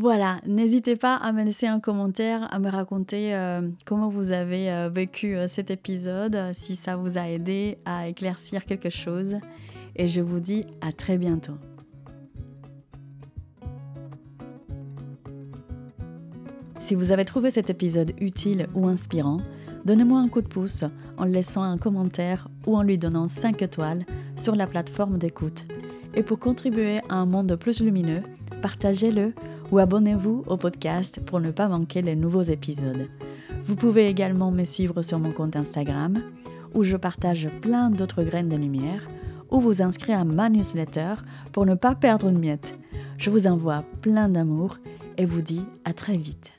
[0.00, 4.70] Voilà, n'hésitez pas à me laisser un commentaire, à me raconter euh, comment vous avez
[4.70, 9.38] euh, vécu euh, cet épisode, si ça vous a aidé à éclaircir quelque chose.
[9.96, 11.58] Et je vous dis à très bientôt.
[16.78, 19.38] Si vous avez trouvé cet épisode utile ou inspirant,
[19.84, 20.84] donnez-moi un coup de pouce
[21.16, 24.06] en laissant un commentaire ou en lui donnant 5 étoiles
[24.36, 25.66] sur la plateforme d'écoute.
[26.14, 28.22] Et pour contribuer à un monde plus lumineux,
[28.62, 29.32] partagez-le
[29.70, 33.08] ou abonnez-vous au podcast pour ne pas manquer les nouveaux épisodes.
[33.64, 36.22] Vous pouvez également me suivre sur mon compte Instagram
[36.74, 39.08] où je partage plein d'autres graines de lumière
[39.50, 41.14] ou vous inscrire à ma newsletter
[41.52, 42.78] pour ne pas perdre une miette.
[43.16, 44.78] Je vous envoie plein d'amour
[45.16, 46.57] et vous dis à très vite.